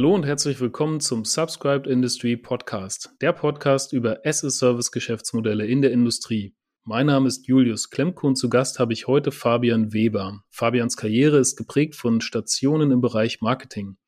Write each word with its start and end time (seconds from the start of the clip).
Hallo 0.00 0.14
und 0.14 0.24
herzlich 0.24 0.58
willkommen 0.60 1.00
zum 1.00 1.26
Subscribed 1.26 1.86
Industry 1.86 2.34
Podcast, 2.34 3.10
der 3.20 3.34
Podcast 3.34 3.92
über 3.92 4.20
as-a-Service-Geschäftsmodelle 4.24 5.66
in 5.66 5.82
der 5.82 5.92
Industrie. 5.92 6.54
Mein 6.84 7.04
Name 7.04 7.28
ist 7.28 7.46
Julius 7.46 7.90
Klemko 7.90 8.28
und 8.28 8.36
zu 8.36 8.48
Gast 8.48 8.78
habe 8.78 8.94
ich 8.94 9.08
heute 9.08 9.30
Fabian 9.30 9.92
Weber. 9.92 10.42
Fabians 10.48 10.96
Karriere 10.96 11.36
ist 11.36 11.56
geprägt 11.56 11.96
von 11.96 12.22
Stationen 12.22 12.92
im 12.92 13.02
Bereich 13.02 13.42
Marketing. 13.42 13.98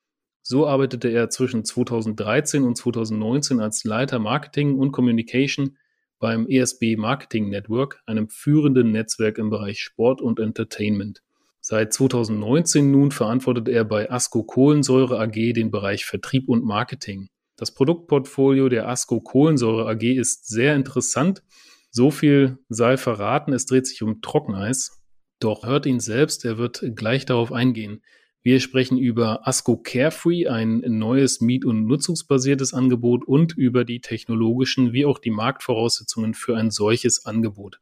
So 0.40 0.66
arbeitete 0.66 1.10
er 1.10 1.28
zwischen 1.28 1.62
2013 1.62 2.64
und 2.64 2.74
2019 2.78 3.60
als 3.60 3.84
Leiter 3.84 4.18
Marketing 4.18 4.78
und 4.78 4.92
Communication 4.92 5.76
beim 6.18 6.46
ESB 6.48 6.96
Marketing 6.96 7.50
Network, 7.50 8.00
einem 8.06 8.30
führenden 8.30 8.92
Netzwerk 8.92 9.36
im 9.36 9.50
Bereich 9.50 9.82
Sport 9.82 10.22
und 10.22 10.40
Entertainment. 10.40 11.22
Seit 11.64 11.92
2019 11.92 12.90
nun 12.90 13.12
verantwortet 13.12 13.68
er 13.68 13.84
bei 13.84 14.10
ASCO 14.10 14.42
Kohlensäure 14.42 15.20
AG 15.20 15.52
den 15.52 15.70
Bereich 15.70 16.04
Vertrieb 16.04 16.48
und 16.48 16.64
Marketing. 16.64 17.28
Das 17.56 17.72
Produktportfolio 17.72 18.68
der 18.68 18.88
ASCO 18.88 19.20
Kohlensäure 19.20 19.88
AG 19.88 20.02
ist 20.02 20.48
sehr 20.48 20.74
interessant. 20.74 21.44
So 21.92 22.10
viel 22.10 22.58
sei 22.68 22.96
verraten, 22.96 23.52
es 23.52 23.66
dreht 23.66 23.86
sich 23.86 24.02
um 24.02 24.20
Trockeneis. 24.22 25.00
Doch 25.38 25.64
hört 25.64 25.86
ihn 25.86 26.00
selbst, 26.00 26.44
er 26.44 26.58
wird 26.58 26.82
gleich 26.96 27.26
darauf 27.26 27.52
eingehen. 27.52 28.02
Wir 28.42 28.58
sprechen 28.58 28.98
über 28.98 29.46
ASCO 29.46 29.76
Carefree, 29.76 30.48
ein 30.48 30.80
neues 30.84 31.40
miet- 31.40 31.64
und 31.64 31.86
nutzungsbasiertes 31.86 32.74
Angebot 32.74 33.24
und 33.24 33.56
über 33.56 33.84
die 33.84 34.00
technologischen 34.00 34.92
wie 34.92 35.06
auch 35.06 35.20
die 35.20 35.30
Marktvoraussetzungen 35.30 36.34
für 36.34 36.56
ein 36.56 36.72
solches 36.72 37.24
Angebot. 37.24 37.78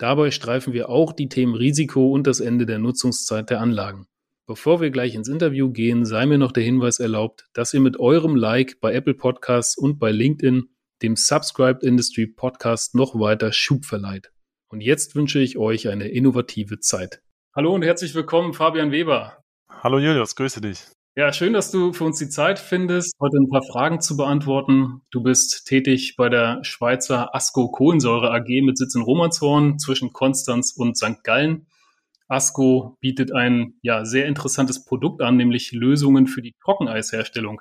Dabei 0.00 0.30
streifen 0.30 0.72
wir 0.72 0.88
auch 0.88 1.12
die 1.12 1.28
Themen 1.28 1.54
Risiko 1.54 2.10
und 2.10 2.26
das 2.26 2.40
Ende 2.40 2.64
der 2.64 2.78
Nutzungszeit 2.78 3.50
der 3.50 3.60
Anlagen. 3.60 4.06
Bevor 4.46 4.80
wir 4.80 4.88
gleich 4.88 5.14
ins 5.14 5.28
Interview 5.28 5.70
gehen, 5.70 6.06
sei 6.06 6.24
mir 6.24 6.38
noch 6.38 6.52
der 6.52 6.62
Hinweis 6.62 7.00
erlaubt, 7.00 7.44
dass 7.52 7.74
ihr 7.74 7.80
mit 7.80 8.00
eurem 8.00 8.34
Like 8.34 8.80
bei 8.80 8.94
Apple 8.94 9.12
Podcasts 9.12 9.76
und 9.76 9.98
bei 9.98 10.10
LinkedIn 10.10 10.70
dem 11.02 11.16
Subscribed 11.16 11.82
Industry 11.82 12.26
Podcast 12.26 12.94
noch 12.94 13.14
weiter 13.20 13.52
Schub 13.52 13.84
verleiht. 13.84 14.32
Und 14.68 14.80
jetzt 14.80 15.16
wünsche 15.16 15.38
ich 15.38 15.58
euch 15.58 15.88
eine 15.88 16.08
innovative 16.08 16.80
Zeit. 16.80 17.20
Hallo 17.54 17.74
und 17.74 17.82
herzlich 17.82 18.14
willkommen, 18.14 18.54
Fabian 18.54 18.92
Weber. 18.92 19.44
Hallo 19.68 19.98
Julius, 19.98 20.34
grüße 20.34 20.62
dich. 20.62 20.80
Ja, 21.20 21.34
schön, 21.34 21.52
dass 21.52 21.70
du 21.70 21.92
für 21.92 22.04
uns 22.04 22.18
die 22.18 22.30
Zeit 22.30 22.58
findest, 22.58 23.14
heute 23.20 23.36
ein 23.36 23.50
paar 23.50 23.62
Fragen 23.62 24.00
zu 24.00 24.16
beantworten. 24.16 25.02
Du 25.10 25.22
bist 25.22 25.66
tätig 25.66 26.14
bei 26.16 26.30
der 26.30 26.64
Schweizer 26.64 27.34
ASCO 27.34 27.70
Kohlensäure 27.70 28.32
AG 28.32 28.48
mit 28.62 28.78
Sitz 28.78 28.94
in 28.94 29.02
Romanshorn 29.02 29.78
zwischen 29.78 30.14
Konstanz 30.14 30.72
und 30.74 30.96
St. 30.96 31.22
Gallen. 31.22 31.66
ASCO 32.28 32.96
bietet 33.00 33.34
ein 33.34 33.74
ja, 33.82 34.06
sehr 34.06 34.24
interessantes 34.24 34.86
Produkt 34.86 35.20
an, 35.20 35.36
nämlich 35.36 35.72
Lösungen 35.72 36.26
für 36.26 36.40
die 36.40 36.54
Trockeneisherstellung. 36.64 37.60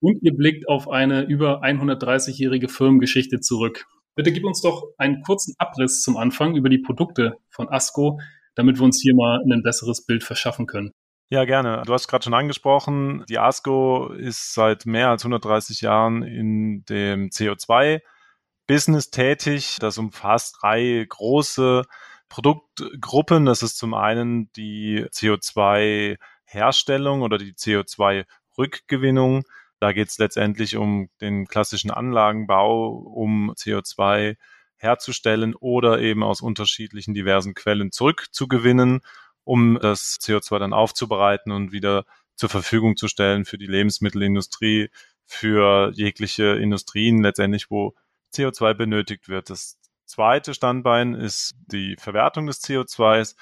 Und 0.00 0.22
ihr 0.22 0.36
blickt 0.36 0.68
auf 0.68 0.90
eine 0.90 1.22
über 1.22 1.62
130-jährige 1.62 2.68
Firmengeschichte 2.68 3.40
zurück. 3.40 3.86
Bitte 4.14 4.30
gib 4.30 4.44
uns 4.44 4.60
doch 4.60 4.88
einen 4.98 5.22
kurzen 5.22 5.54
Abriss 5.56 6.02
zum 6.02 6.18
Anfang 6.18 6.54
über 6.54 6.68
die 6.68 6.80
Produkte 6.80 7.38
von 7.48 7.66
ASCO, 7.66 8.20
damit 8.54 8.78
wir 8.78 8.84
uns 8.84 9.00
hier 9.00 9.14
mal 9.14 9.42
ein 9.42 9.62
besseres 9.62 10.04
Bild 10.04 10.22
verschaffen 10.22 10.66
können. 10.66 10.92
Ja, 11.30 11.46
gerne. 11.46 11.82
Du 11.86 11.94
hast 11.94 12.06
gerade 12.06 12.24
schon 12.24 12.34
angesprochen, 12.34 13.24
die 13.28 13.38
ASCO 13.38 14.12
ist 14.12 14.52
seit 14.54 14.86
mehr 14.86 15.08
als 15.08 15.24
130 15.24 15.80
Jahren 15.80 16.22
in 16.22 16.84
dem 16.84 17.30
CO2-Business 17.30 19.10
tätig. 19.10 19.78
Das 19.80 19.96
umfasst 19.96 20.58
drei 20.60 21.06
große 21.08 21.86
Produktgruppen. 22.28 23.46
Das 23.46 23.62
ist 23.62 23.78
zum 23.78 23.94
einen 23.94 24.52
die 24.52 25.06
CO2-Herstellung 25.06 27.22
oder 27.22 27.38
die 27.38 27.54
CO2-Rückgewinnung. 27.54 29.44
Da 29.80 29.92
geht 29.92 30.08
es 30.08 30.18
letztendlich 30.18 30.76
um 30.76 31.08
den 31.22 31.46
klassischen 31.46 31.90
Anlagenbau, 31.90 32.88
um 32.88 33.50
CO2 33.52 34.36
herzustellen 34.76 35.54
oder 35.54 36.00
eben 36.00 36.22
aus 36.22 36.42
unterschiedlichen 36.42 37.14
diversen 37.14 37.54
Quellen 37.54 37.92
zurückzugewinnen 37.92 39.00
um 39.44 39.78
das 39.80 40.18
CO2 40.20 40.58
dann 40.58 40.72
aufzubereiten 40.72 41.52
und 41.52 41.72
wieder 41.72 42.04
zur 42.36 42.48
Verfügung 42.48 42.96
zu 42.96 43.08
stellen 43.08 43.44
für 43.44 43.58
die 43.58 43.66
Lebensmittelindustrie, 43.66 44.90
für 45.26 45.92
jegliche 45.94 46.56
Industrien 46.56 47.22
letztendlich, 47.22 47.70
wo 47.70 47.94
CO2 48.34 48.74
benötigt 48.74 49.28
wird. 49.28 49.50
Das 49.50 49.78
zweite 50.06 50.54
Standbein 50.54 51.14
ist 51.14 51.54
die 51.66 51.96
Verwertung 51.98 52.46
des 52.46 52.62
CO2s. 52.62 53.36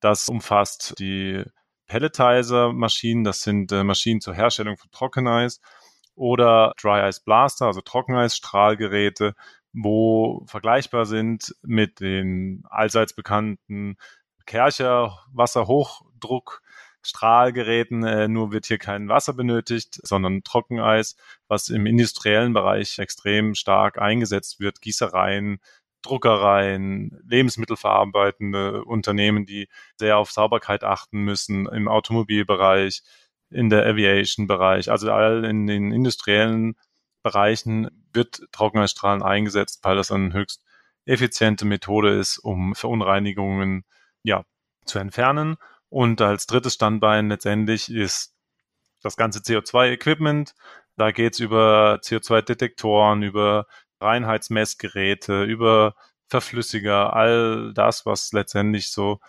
Das 0.00 0.28
umfasst 0.28 0.94
die 0.98 1.42
Pelletizer-Maschinen, 1.86 3.24
das 3.24 3.42
sind 3.42 3.72
äh, 3.72 3.84
Maschinen 3.84 4.20
zur 4.20 4.34
Herstellung 4.34 4.76
von 4.76 4.90
Trockeneis 4.90 5.60
oder 6.14 6.72
Dry 6.80 7.08
Ice 7.08 7.22
Blaster, 7.24 7.66
also 7.66 7.80
Trockeneisstrahlgeräte, 7.80 9.34
wo 9.72 10.44
vergleichbar 10.46 11.06
sind 11.06 11.54
mit 11.62 12.00
den 12.00 12.64
allseits 12.68 13.14
bekannten 13.14 13.96
Kercher 14.46 15.18
Wasserhochdruck 15.32 16.62
Strahlgeräten, 17.06 18.02
äh, 18.02 18.26
nur 18.26 18.50
wird 18.52 18.66
hier 18.66 18.78
kein 18.78 19.08
Wasser 19.08 19.32
benötigt, 19.32 20.00
sondern 20.02 20.42
Trockeneis, 20.42 21.16
was 21.46 21.68
im 21.68 21.86
industriellen 21.86 22.52
Bereich 22.52 22.98
extrem 22.98 23.54
stark 23.54 23.98
eingesetzt 23.98 24.58
wird. 24.58 24.80
Gießereien, 24.80 25.60
Druckereien, 26.02 27.20
lebensmittelverarbeitende 27.28 28.84
Unternehmen, 28.84 29.46
die 29.46 29.68
sehr 29.96 30.18
auf 30.18 30.32
Sauberkeit 30.32 30.82
achten 30.84 31.20
müssen, 31.20 31.66
im 31.66 31.88
Automobilbereich, 31.88 33.02
in 33.50 33.70
der 33.70 33.86
Aviation-Bereich, 33.86 34.90
also 34.90 35.12
all 35.12 35.44
in 35.44 35.68
den 35.68 35.92
industriellen 35.92 36.76
Bereichen 37.22 37.88
wird 38.12 38.42
Trockeneisstrahlen 38.52 39.22
eingesetzt, 39.22 39.80
weil 39.82 39.96
das 39.96 40.10
eine 40.10 40.32
höchst 40.32 40.62
effiziente 41.04 41.64
Methode 41.64 42.18
ist, 42.18 42.38
um 42.38 42.74
Verunreinigungen 42.74 43.84
ja, 44.26 44.44
zu 44.84 44.98
entfernen. 44.98 45.56
Und 45.88 46.20
als 46.20 46.46
drittes 46.46 46.74
Standbein 46.74 47.28
letztendlich 47.28 47.90
ist 47.90 48.34
das 49.02 49.16
ganze 49.16 49.38
CO2-Equipment. 49.38 50.54
Da 50.96 51.12
geht's 51.12 51.38
über 51.38 52.00
CO2-Detektoren, 52.02 53.22
über 53.22 53.66
Reinheitsmessgeräte, 54.00 55.44
über 55.44 55.94
Verflüssiger, 56.28 57.12
all 57.14 57.72
das, 57.72 58.04
was 58.04 58.32
letztendlich 58.32 58.90
so 58.90 59.20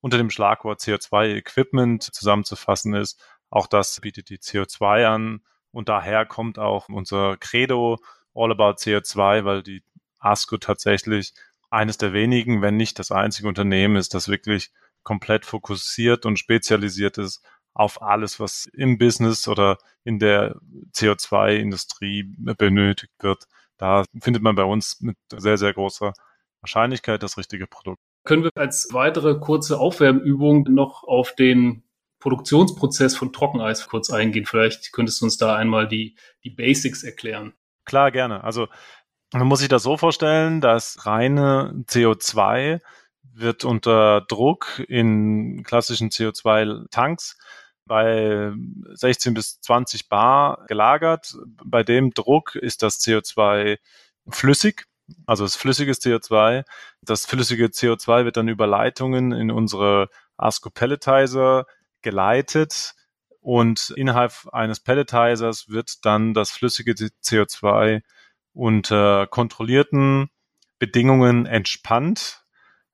unter 0.00 0.16
dem 0.16 0.30
Schlagwort 0.30 0.80
CO2-Equipment 0.80 2.02
zusammenzufassen 2.02 2.94
ist. 2.94 3.20
Auch 3.50 3.66
das 3.66 4.00
bietet 4.00 4.30
die 4.30 4.38
CO2 4.38 5.06
an. 5.06 5.42
Und 5.70 5.90
daher 5.90 6.24
kommt 6.24 6.58
auch 6.58 6.88
unser 6.88 7.36
Credo 7.36 7.98
All 8.34 8.50
About 8.52 8.78
CO2, 8.78 9.44
weil 9.44 9.62
die 9.62 9.82
ASCO 10.18 10.56
tatsächlich 10.56 11.34
eines 11.76 11.98
der 11.98 12.12
wenigen, 12.12 12.62
wenn 12.62 12.76
nicht 12.76 12.98
das 12.98 13.12
einzige 13.12 13.48
Unternehmen 13.48 13.96
ist, 13.96 14.14
das 14.14 14.28
wirklich 14.28 14.70
komplett 15.02 15.44
fokussiert 15.44 16.26
und 16.26 16.38
spezialisiert 16.38 17.18
ist 17.18 17.44
auf 17.74 18.00
alles, 18.00 18.40
was 18.40 18.66
im 18.72 18.96
Business 18.96 19.46
oder 19.46 19.76
in 20.02 20.18
der 20.18 20.56
CO2-Industrie 20.94 22.24
benötigt 22.56 23.12
wird. 23.20 23.44
Da 23.76 24.04
findet 24.18 24.42
man 24.42 24.56
bei 24.56 24.64
uns 24.64 25.00
mit 25.02 25.18
sehr, 25.36 25.58
sehr 25.58 25.74
großer 25.74 26.14
Wahrscheinlichkeit 26.62 27.22
das 27.22 27.36
richtige 27.36 27.66
Produkt. 27.66 28.00
Können 28.24 28.42
wir 28.42 28.50
als 28.54 28.88
weitere 28.92 29.38
kurze 29.38 29.78
Aufwärmübung 29.78 30.62
noch 30.70 31.04
auf 31.04 31.34
den 31.34 31.84
Produktionsprozess 32.18 33.14
von 33.14 33.34
Trockeneis 33.34 33.86
kurz 33.86 34.10
eingehen? 34.10 34.46
Vielleicht 34.46 34.92
könntest 34.92 35.20
du 35.20 35.26
uns 35.26 35.36
da 35.36 35.54
einmal 35.54 35.86
die, 35.86 36.16
die 36.42 36.50
Basics 36.50 37.04
erklären. 37.04 37.52
Klar, 37.84 38.10
gerne. 38.10 38.42
Also 38.42 38.66
man 39.32 39.46
muss 39.46 39.60
sich 39.60 39.68
das 39.68 39.82
so 39.82 39.96
vorstellen, 39.96 40.60
dass 40.60 41.06
reine 41.06 41.72
CO2 41.88 42.80
wird 43.22 43.64
unter 43.64 44.22
Druck 44.22 44.82
in 44.88 45.62
klassischen 45.64 46.10
CO2-Tanks 46.10 47.36
bei 47.86 48.52
16 48.94 49.34
bis 49.34 49.60
20 49.60 50.08
Bar 50.08 50.64
gelagert. 50.68 51.36
Bei 51.64 51.82
dem 51.82 52.12
Druck 52.12 52.54
ist 52.54 52.82
das 52.82 53.00
CO2 53.00 53.78
flüssig, 54.28 54.86
also 55.26 55.44
das 55.44 55.56
flüssige 55.56 55.92
CO2. 55.92 56.64
Das 57.02 57.26
flüssige 57.26 57.66
CO2 57.66 58.24
wird 58.24 58.36
dann 58.36 58.48
über 58.48 58.66
Leitungen 58.66 59.32
in 59.32 59.50
unsere 59.50 60.08
ASCO 60.36 60.70
Pelletizer 60.70 61.66
geleitet 62.02 62.94
und 63.40 63.90
innerhalb 63.96 64.32
eines 64.52 64.80
Pelletizers 64.80 65.68
wird 65.68 66.04
dann 66.04 66.34
das 66.34 66.50
flüssige 66.50 66.92
CO2 66.92 68.02
unter 68.56 69.26
kontrollierten 69.26 70.30
Bedingungen 70.78 71.46
entspannt. 71.46 72.44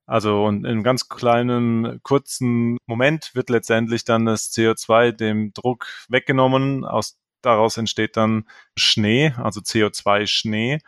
Also 0.07 0.45
und 0.45 0.65
in 0.65 0.67
einem 0.67 0.83
ganz 0.83 1.09
kleinen, 1.09 2.03
kurzen 2.03 2.77
Moment 2.87 3.35
wird 3.35 3.49
letztendlich 3.49 4.05
dann 4.05 4.27
das 4.27 4.53
CO2 4.53 5.13
dem 5.13 5.53
Druck 5.53 5.87
weggenommen. 6.09 6.85
Aus, 6.85 7.19
daraus 7.43 7.77
entsteht 7.77 8.17
dann 8.17 8.49
Schnee, 8.77 9.33
also 9.37 9.61
CO2-Schnee. 9.61 10.81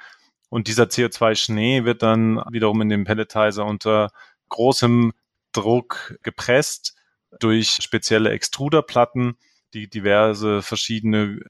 Und 0.51 0.69
dieser 0.69 0.85
CO2-Schnee 0.85 1.85
wird 1.85 2.03
dann 2.03 2.43
wiederum 2.51 2.81
in 2.83 2.89
dem 2.89 3.05
Pelletizer 3.05 3.65
unter 3.65 4.11
großem 4.49 5.13
Druck 5.53 6.19
gepresst 6.23 6.97
durch 7.41 7.79
spezielle 7.81 8.31
Extruderplatten, 8.31 9.37
die 9.73 9.89
diverse 9.89 10.63
verschiedene 10.63 11.41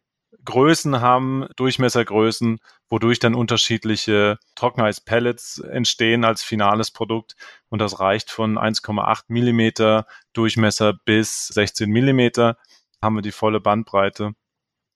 Größen 0.45 1.01
haben, 1.01 1.47
Durchmessergrößen, 1.57 2.59
wodurch 2.89 3.19
dann 3.19 3.35
unterschiedliche 3.35 4.39
Trockeneispellets 4.55 5.59
entstehen 5.59 6.25
als 6.25 6.43
finales 6.43 6.91
Produkt. 6.91 7.37
Und 7.69 7.81
das 7.81 8.01
reicht 8.01 8.31
von 8.31 8.59
1,8 8.59 9.25
Millimeter 9.29 10.07
Durchmesser 10.33 10.93
bis 11.05 11.49
16 11.49 11.91
Millimeter 11.91 12.57
haben 13.03 13.17
wir 13.17 13.23
die 13.23 13.33
volle 13.33 13.61
Bandbreite. 13.61 14.33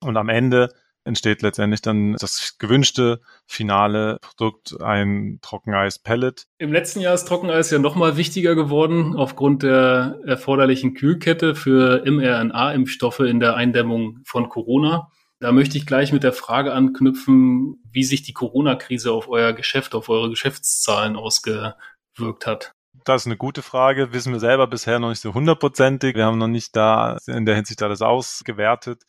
Und 0.00 0.16
am 0.16 0.28
Ende 0.28 0.70
entsteht 1.04 1.42
letztendlich 1.42 1.80
dann 1.80 2.14
das 2.14 2.56
gewünschte 2.58 3.20
finale 3.46 4.18
Produkt, 4.20 4.80
ein 4.80 5.38
Trockeneis-Pellet. 5.42 6.46
Im 6.58 6.72
letzten 6.72 7.00
Jahr 7.00 7.14
ist 7.14 7.24
Trockeneis 7.24 7.70
ja 7.70 7.78
nochmal 7.78 8.16
wichtiger 8.16 8.54
geworden 8.54 9.16
aufgrund 9.16 9.62
der 9.62 10.18
erforderlichen 10.26 10.94
Kühlkette 10.94 11.54
für 11.54 12.02
mRNA-Impfstoffe 12.04 13.20
in 13.20 13.40
der 13.40 13.54
Eindämmung 13.54 14.20
von 14.24 14.48
Corona. 14.48 15.10
Da 15.40 15.52
möchte 15.52 15.78
ich 15.78 15.86
gleich 15.86 16.12
mit 16.12 16.24
der 16.24 16.32
Frage 16.32 16.72
anknüpfen, 16.72 17.80
wie 17.92 18.02
sich 18.02 18.22
die 18.22 18.32
Corona-Krise 18.32 19.12
auf 19.12 19.28
euer 19.28 19.52
Geschäft, 19.52 19.94
auf 19.94 20.08
eure 20.08 20.30
Geschäftszahlen 20.30 21.14
ausgewirkt 21.14 22.46
hat. 22.46 22.72
Das 23.04 23.22
ist 23.22 23.26
eine 23.26 23.36
gute 23.36 23.62
Frage. 23.62 24.12
Wissen 24.12 24.32
wir 24.32 24.40
selber 24.40 24.66
bisher 24.66 24.98
noch 24.98 25.10
nicht 25.10 25.20
so 25.20 25.34
hundertprozentig. 25.34 26.16
Wir 26.16 26.26
haben 26.26 26.38
noch 26.38 26.48
nicht 26.48 26.74
da 26.74 27.18
in 27.26 27.46
der 27.46 27.54
Hinsicht 27.54 27.82
alles 27.82 28.02
ausgewertet. 28.02 29.04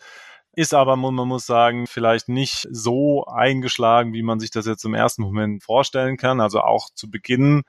Ist 0.53 0.73
aber, 0.75 0.95
man 0.95 1.15
muss 1.15 1.47
sagen, 1.47 1.87
vielleicht 1.87 2.29
nicht 2.29 2.67
so 2.69 3.25
eingeschlagen, 3.25 4.13
wie 4.13 4.23
man 4.23 4.39
sich 4.39 4.51
das 4.51 4.67
jetzt 4.67 4.85
im 4.85 4.93
ersten 4.93 5.23
Moment 5.23 5.63
vorstellen 5.63 6.17
kann. 6.17 6.41
Also 6.41 6.61
auch 6.61 6.89
zu 6.93 7.09
Beginn 7.09 7.63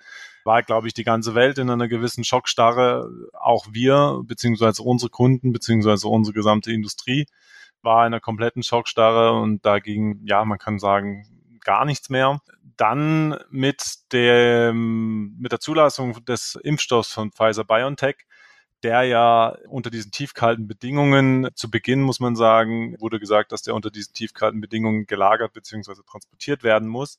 war, 0.45 0.63
glaube 0.63 0.87
ich, 0.87 0.95
die 0.95 1.05
ganze 1.05 1.35
Welt 1.35 1.59
in 1.59 1.71
einer 1.71 1.89
gewissen 1.89 2.25
Schockstarre. 2.25 3.09
Auch 3.33 3.67
wir, 3.71 4.21
beziehungsweise 4.25 4.83
unsere 4.83 5.11
Kunden, 5.11 5.53
beziehungsweise 5.53 6.09
unsere 6.09 6.35
gesamte 6.35 6.73
Industrie 6.73 7.27
war 7.83 8.07
in 8.07 8.13
einer 8.13 8.21
kompletten 8.21 8.63
Schockstarre 8.63 9.33
und 9.33 9.65
da 9.65 9.79
ging, 9.79 10.21
ja, 10.25 10.45
man 10.45 10.59
kann 10.59 10.79
sagen, 10.79 11.25
gar 11.61 11.85
nichts 11.85 12.11
mehr. 12.11 12.41
Dann 12.77 13.39
mit 13.51 13.83
dem, 14.13 15.37
mit 15.39 15.53
der 15.53 15.61
Zulassung 15.61 16.25
des 16.25 16.59
Impfstoffs 16.63 17.13
von 17.13 17.33
Pfizer 17.33 17.65
BioNTech 17.65 18.27
der 18.83 19.03
ja 19.03 19.57
unter 19.69 19.91
diesen 19.91 20.11
tiefkalten 20.11 20.67
Bedingungen, 20.67 21.49
zu 21.55 21.71
Beginn 21.71 22.01
muss 22.01 22.21
man 22.21 22.35
sagen, 22.35 22.97
wurde 22.99 23.21
gesagt, 23.21 23.53
dass 23.53 23.63
der 23.63 23.75
unter 23.75 23.91
diesen 23.91 24.15
tiefkalten 24.15 24.61
Bedingungen 24.61 25.07
gelagert 25.07 25.53
bzw. 25.53 26.03
transportiert 26.09 26.63
werden 26.63 26.89
muss. 26.89 27.19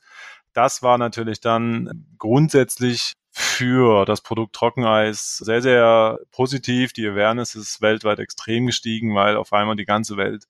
Das 0.54 0.82
war 0.82 0.98
natürlich 0.98 1.40
dann 1.40 2.08
grundsätzlich 2.18 3.14
für 3.32 4.06
das 4.06 4.22
Produkt 4.22 4.56
Trockeneis 4.56 5.38
sehr, 5.38 5.62
sehr 5.62 6.20
positiv. 6.32 6.94
Die 6.94 7.08
Awareness 7.08 7.56
ist 7.56 7.82
weltweit 7.82 8.20
extrem 8.20 8.68
gestiegen, 8.68 9.16
weil 9.16 9.38
auf 9.38 9.54
einmal 9.54 9.78
die 9.78 9.86
ganze 9.86 10.18
Welt 10.18 10.46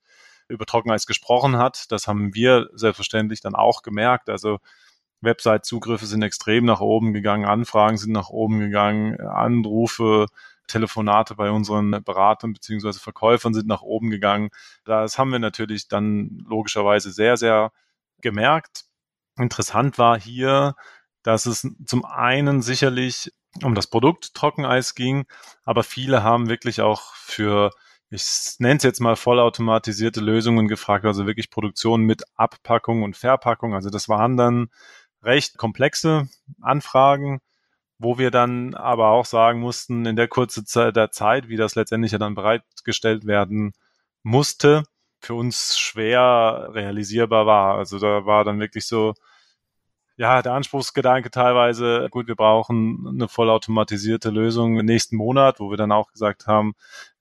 über 0.48 0.66
Trockeneis 0.66 1.06
gesprochen 1.06 1.58
hat. 1.58 1.92
Das 1.92 2.08
haben 2.08 2.34
wir 2.34 2.70
selbstverständlich 2.74 3.42
dann 3.42 3.56
auch 3.56 3.84
gemerkt. 3.84 4.30
Also 4.30 4.60
Website-Zugriffe 5.22 6.08
sind 6.08 6.24
extrem 6.24 6.66
nach 6.66 6.82
oben 6.82 7.14
gegangen, 7.14 7.46
Anfragen 7.46 7.98
sind 7.98 8.12
nach 8.12 8.30
oben 8.30 8.60
gegangen, 8.60 9.20
Anrufe, 9.22 10.26
Telefonate 10.68 11.36
bei 11.36 11.52
unseren 11.52 12.04
Beratern 12.04 12.54
beziehungsweise 12.54 13.00
Verkäufern 13.00 13.54
sind 13.54 13.68
nach 13.68 13.84
oben 13.84 14.10
gegangen. 14.10 14.50
Das 14.86 15.20
haben 15.20 15.32
wir 15.32 15.40
natürlich 15.40 15.88
dann 15.88 16.44
logischerweise 16.48 17.12
sehr, 17.12 17.38
sehr 17.38 17.72
gemerkt. 18.22 18.86
Interessant 19.38 19.98
war 19.98 20.20
hier, 20.20 20.76
dass 21.24 21.46
es 21.46 21.68
zum 21.86 22.06
einen 22.06 22.62
sicherlich 22.62 23.32
um 23.64 23.76
das 23.76 23.88
Produkt 23.88 24.34
Trockeneis 24.34 24.96
ging, 24.96 25.26
aber 25.66 25.84
viele 25.84 26.24
haben 26.24 26.50
wirklich 26.50 26.82
auch 26.82 27.14
für, 27.16 27.72
ich 28.10 28.24
nenne 28.60 28.78
es 28.78 28.84
jetzt 28.84 29.02
mal 29.02 29.16
vollautomatisierte 29.16 30.22
Lösungen 30.22 30.68
gefragt, 30.68 31.06
also 31.06 31.28
wirklich 31.28 31.50
Produktion 31.50 32.04
mit 32.04 32.24
Abpackung 32.36 33.04
und 33.04 33.18
Verpackung. 33.18 33.74
Also 33.76 33.90
das 33.90 34.10
waren 34.10 34.38
dann 34.38 34.70
recht 35.22 35.58
komplexe 35.58 36.30
Anfragen, 36.62 37.42
wo 38.00 38.18
wir 38.18 38.32
dann 38.32 38.74
aber 38.74 39.10
auch 39.10 39.26
sagen 39.26 39.60
mussten, 39.60 40.06
in 40.06 40.16
der 40.16 40.28
kurzen 40.28 40.66
Zeit 40.66 40.96
der 40.96 41.12
Zeit, 41.12 41.50
wie 41.50 41.58
das 41.58 41.76
letztendlich 41.76 42.14
ja 42.14 42.18
dann 42.18 42.36
bereitgestellt 42.36 43.26
werden 43.28 43.74
musste, 44.24 44.84
für 45.20 45.36
uns 45.36 45.78
schwer 45.78 46.70
realisierbar 46.74 47.46
war. 47.46 47.76
Also 47.76 48.00
da 48.00 48.26
war 48.26 48.44
dann 48.44 48.60
wirklich 48.60 48.88
so, 48.88 49.14
ja, 50.22 50.44
der 50.44 50.54
Anspruchsgedanke 50.54 51.32
teilweise, 51.32 52.08
gut, 52.12 52.28
wir 52.28 52.36
brauchen 52.36 53.08
eine 53.08 53.28
vollautomatisierte 53.28 54.30
Lösung 54.30 54.78
im 54.80 54.86
nächsten 54.86 55.16
Monat, 55.16 55.60
wo 55.60 55.72
wir 55.72 55.78
dann 55.78 55.92
auch 55.92 56.12
gesagt 56.12 56.46
haben, 56.46 56.74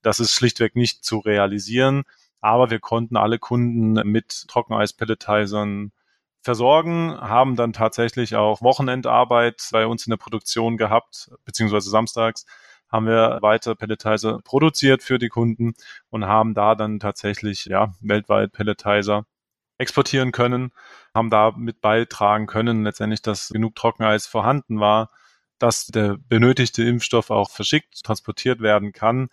das 0.03 0.21
ist 0.21 0.35
schlichtweg 0.35 0.77
nicht 0.77 1.03
zu 1.03 1.19
realisieren. 1.19 2.03
Aber 2.43 2.71
wir 2.71 2.79
konnten 2.79 3.17
alle 3.17 3.39
Kunden 3.39 3.95
mit 4.07 4.45
Trockeneispelletizern 4.49 5.93
versorgen, 6.43 7.19
haben 7.19 7.57
dann 7.57 7.73
tatsächlich 7.73 8.37
auch 8.37 8.61
Wochenendarbeit 8.61 9.71
bei 9.73 9.87
uns 9.87 10.07
in 10.07 10.11
der 10.11 10.19
Produktion 10.19 10.77
gehabt, 10.77 11.31
beziehungsweise 11.47 11.89
samstags 11.89 12.45
haben 12.93 13.07
wir 13.07 13.39
weiter 13.41 13.77
Pelletizer 13.77 14.41
produziert 14.45 15.03
für 15.03 15.19
die 15.19 15.29
Kunden 15.31 15.73
und 16.11 16.27
haben 16.27 16.53
da 16.53 16.75
dann 16.75 17.01
tatsächlich 17.01 17.65
ja 17.65 17.95
weltweit 18.03 18.53
Pelletizer 18.53 19.25
exportieren 19.79 20.33
können, 20.33 20.73
haben 21.15 21.31
da 21.31 21.53
mit 21.57 21.81
beitragen 21.81 22.47
können, 22.47 22.85
letztendlich, 22.85 23.23
dass 23.23 23.49
genug 23.49 23.75
Trockeneis 23.75 24.27
vorhanden 24.27 24.81
war, 24.81 25.11
dass 25.59 25.87
der 25.87 26.17
benötigte 26.19 26.83
Impfstoff 26.85 27.31
auch 27.31 27.51
verschickt, 27.51 28.03
transportiert 28.03 28.61
werden 28.61 28.93
kann. 28.93 29.29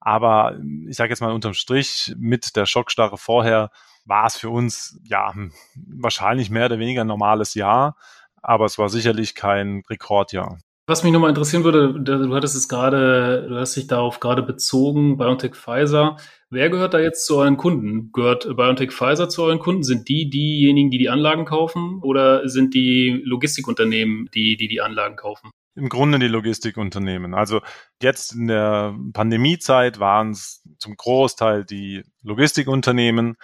Aber 0.00 0.58
ich 0.88 0.96
sage 0.96 1.10
jetzt 1.10 1.20
mal 1.20 1.32
unterm 1.32 1.54
Strich, 1.54 2.14
mit 2.16 2.56
der 2.56 2.66
Schockstarre 2.66 3.18
vorher 3.18 3.70
war 4.04 4.26
es 4.26 4.36
für 4.36 4.50
uns 4.50 4.98
ja 5.04 5.32
wahrscheinlich 5.74 6.50
mehr 6.50 6.66
oder 6.66 6.78
weniger 6.78 7.02
ein 7.02 7.06
normales 7.06 7.54
Jahr, 7.54 7.96
aber 8.42 8.64
es 8.64 8.78
war 8.78 8.88
sicherlich 8.88 9.34
kein 9.34 9.82
Rekordjahr. 9.88 10.58
Was 10.90 11.04
mich 11.04 11.12
nochmal 11.12 11.28
interessieren 11.28 11.62
würde, 11.62 12.02
du 12.02 12.34
hattest 12.34 12.56
es 12.56 12.68
gerade, 12.68 13.46
du 13.48 13.54
hast 13.54 13.76
dich 13.76 13.86
darauf 13.86 14.18
gerade 14.18 14.42
bezogen, 14.42 15.18
BioNTech 15.18 15.54
Pfizer. 15.54 16.16
Wer 16.48 16.68
gehört 16.68 16.94
da 16.94 16.98
jetzt 16.98 17.26
zu 17.26 17.36
euren 17.36 17.56
Kunden? 17.56 18.10
Gehört 18.12 18.56
BioNTech 18.56 18.90
Pfizer 18.90 19.28
zu 19.28 19.44
euren 19.44 19.60
Kunden? 19.60 19.84
Sind 19.84 20.08
die 20.08 20.28
diejenigen, 20.28 20.90
die 20.90 20.98
die 20.98 21.08
Anlagen 21.08 21.44
kaufen 21.44 22.00
oder 22.02 22.48
sind 22.48 22.74
die 22.74 23.22
Logistikunternehmen, 23.24 24.30
die 24.34 24.56
die, 24.56 24.66
die 24.66 24.80
Anlagen 24.80 25.14
kaufen? 25.14 25.52
Im 25.76 25.88
Grunde 25.88 26.18
die 26.18 26.26
Logistikunternehmen. 26.26 27.34
Also 27.34 27.60
jetzt 28.02 28.34
in 28.34 28.48
der 28.48 28.92
Pandemiezeit 29.12 30.00
waren 30.00 30.32
es 30.32 30.64
zum 30.80 30.96
Großteil 30.96 31.64
die 31.64 32.02
Logistikunternehmen, 32.24 33.36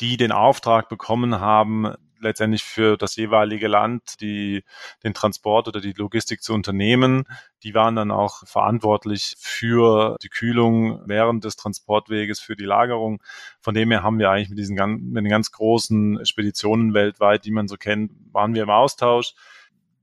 die 0.00 0.16
den 0.16 0.32
Auftrag 0.32 0.88
bekommen 0.88 1.38
haben, 1.38 1.92
letztendlich 2.20 2.64
für 2.64 2.96
das 2.96 3.16
jeweilige 3.16 3.68
Land 3.68 4.20
die, 4.20 4.64
den 5.04 5.14
Transport 5.14 5.68
oder 5.68 5.80
die 5.80 5.92
Logistik 5.92 6.42
zu 6.42 6.54
unternehmen. 6.54 7.24
Die 7.62 7.74
waren 7.74 7.96
dann 7.96 8.10
auch 8.10 8.46
verantwortlich 8.46 9.36
für 9.38 10.16
die 10.22 10.28
Kühlung 10.28 11.02
während 11.06 11.44
des 11.44 11.56
Transportweges, 11.56 12.40
für 12.40 12.56
die 12.56 12.64
Lagerung. 12.64 13.22
Von 13.60 13.74
dem 13.74 13.90
her 13.90 14.02
haben 14.02 14.18
wir 14.18 14.30
eigentlich 14.30 14.50
mit 14.50 14.58
diesen 14.58 14.76
ganz, 14.76 15.00
mit 15.02 15.24
den 15.24 15.30
ganz 15.30 15.50
großen 15.52 16.24
Speditionen 16.24 16.94
weltweit, 16.94 17.44
die 17.44 17.50
man 17.50 17.68
so 17.68 17.76
kennt, 17.76 18.12
waren 18.32 18.54
wir 18.54 18.62
im 18.62 18.70
Austausch. 18.70 19.34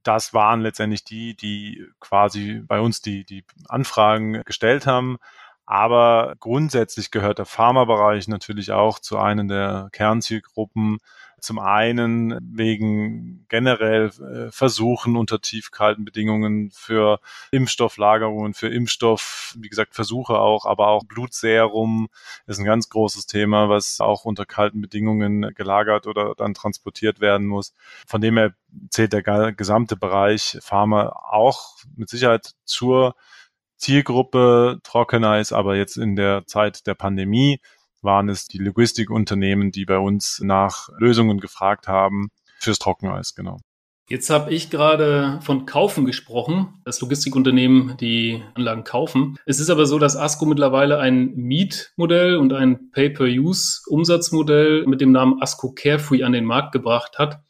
Das 0.03 0.33
waren 0.33 0.61
letztendlich 0.61 1.03
die, 1.03 1.35
die 1.35 1.85
quasi 1.99 2.61
bei 2.65 2.79
uns 2.79 3.01
die, 3.01 3.25
die 3.25 3.43
Anfragen 3.67 4.43
gestellt 4.43 4.85
haben. 4.85 5.17
Aber 5.65 6.35
grundsätzlich 6.39 7.09
gehört 7.09 7.39
der 7.39 7.45
Pharmabereich 7.45 8.27
natürlich 8.27 8.71
auch 8.71 8.99
zu 8.99 9.17
einer 9.17 9.45
der 9.45 9.89
Kernzielgruppen. 9.91 10.99
Zum 11.39 11.59
einen 11.59 12.39
wegen 12.41 13.45
generell 13.49 14.05
äh, 14.07 14.51
Versuchen 14.51 15.15
unter 15.15 15.41
tiefkalten 15.41 16.03
Bedingungen 16.03 16.71
für 16.71 17.19
Impfstofflagerungen, 17.51 18.53
für 18.55 18.69
Impfstoff, 18.69 19.55
wie 19.59 19.69
gesagt, 19.69 19.93
Versuche 19.93 20.39
auch, 20.39 20.65
aber 20.65 20.87
auch 20.87 21.03
Blutserum 21.03 22.07
ist 22.47 22.57
ein 22.57 22.65
ganz 22.65 22.89
großes 22.89 23.27
Thema, 23.27 23.69
was 23.69 23.99
auch 23.99 24.25
unter 24.25 24.45
kalten 24.45 24.81
Bedingungen 24.81 25.53
gelagert 25.53 26.07
oder 26.07 26.33
dann 26.35 26.55
transportiert 26.55 27.19
werden 27.19 27.45
muss. 27.45 27.73
Von 28.07 28.21
dem 28.21 28.37
her 28.37 28.53
zählt 28.89 29.13
der 29.13 29.51
gesamte 29.53 29.97
Bereich 29.97 30.57
Pharma 30.61 31.09
auch 31.09 31.75
mit 31.95 32.09
Sicherheit 32.09 32.55
zur 32.65 33.15
Zielgruppe 33.85 34.79
Trockeneis, 34.81 35.53
aber 35.53 35.75
jetzt 35.75 35.95
in 35.95 36.15
der 36.15 36.47
Zeit 36.47 36.87
der 36.87 36.95
Pandemie 36.95 37.59
waren 38.01 38.29
es 38.29 38.47
die 38.47 38.57
Logistikunternehmen, 38.57 39.69
die 39.69 39.85
bei 39.85 39.99
uns 39.99 40.39
nach 40.43 40.89
Lösungen 40.97 41.39
gefragt 41.39 41.87
haben 41.87 42.29
fürs 42.57 42.79
Trockeneis, 42.79 43.35
genau. 43.35 43.59
Jetzt 44.09 44.31
habe 44.31 44.51
ich 44.51 44.71
gerade 44.71 45.39
von 45.43 45.67
Kaufen 45.67 46.05
gesprochen, 46.05 46.81
das 46.83 46.99
Logistikunternehmen, 46.99 47.95
die 47.97 48.41
Anlagen 48.55 48.83
kaufen. 48.83 49.37
Es 49.45 49.59
ist 49.59 49.69
aber 49.69 49.85
so, 49.85 49.99
dass 49.99 50.17
ASCO 50.17 50.47
mittlerweile 50.47 50.97
ein 50.97 51.35
Mietmodell 51.35 52.37
und 52.37 52.53
ein 52.53 52.89
Pay-per-Use-Umsatzmodell 52.89 54.87
mit 54.87 54.99
dem 54.99 55.11
Namen 55.11 55.43
ASCO 55.43 55.73
Carefree 55.73 56.23
an 56.23 56.31
den 56.31 56.45
Markt 56.45 56.71
gebracht 56.71 57.19
hat. 57.19 57.43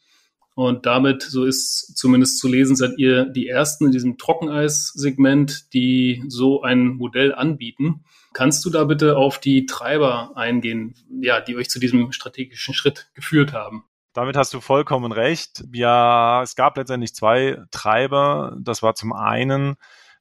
Und 0.56 0.86
damit, 0.86 1.22
so 1.22 1.44
ist 1.44 1.98
zumindest 1.98 2.38
zu 2.38 2.48
lesen, 2.48 2.76
seid 2.76 2.92
ihr 2.96 3.26
die 3.26 3.46
ersten 3.46 3.84
in 3.84 3.92
diesem 3.92 4.16
Trockeneis-Segment, 4.16 5.74
die 5.74 6.24
so 6.28 6.62
ein 6.62 6.96
Modell 6.96 7.34
anbieten. 7.34 8.06
Kannst 8.32 8.64
du 8.64 8.70
da 8.70 8.84
bitte 8.84 9.18
auf 9.18 9.38
die 9.38 9.66
Treiber 9.66 10.34
eingehen, 10.34 10.94
ja, 11.20 11.42
die 11.42 11.56
euch 11.56 11.68
zu 11.68 11.78
diesem 11.78 12.10
strategischen 12.10 12.72
Schritt 12.72 13.10
geführt 13.12 13.52
haben? 13.52 13.84
Damit 14.14 14.34
hast 14.34 14.54
du 14.54 14.62
vollkommen 14.62 15.12
recht. 15.12 15.62
Ja, 15.74 16.42
es 16.42 16.56
gab 16.56 16.78
letztendlich 16.78 17.14
zwei 17.14 17.58
Treiber. 17.70 18.56
Das 18.58 18.82
war 18.82 18.94
zum 18.94 19.12
einen 19.12 19.76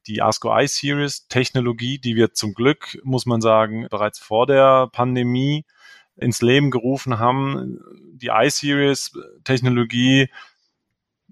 die 0.06 0.22
ASCO 0.22 0.54
iSeries 0.54 1.30
Technologie, 1.30 1.98
die 1.98 2.18
wir 2.18 2.34
zum 2.34 2.54
Glück, 2.54 3.00
muss 3.06 3.26
man 3.26 3.40
sagen, 3.40 3.88
bereits 3.90 4.20
vor 4.20 4.48
der 4.48 4.90
Pandemie 4.92 5.64
ins 6.16 6.42
Leben 6.42 6.72
gerufen 6.72 7.20
haben. 7.20 7.80
Die 8.14 8.30
iSeries 8.32 9.12
Technologie, 9.44 10.30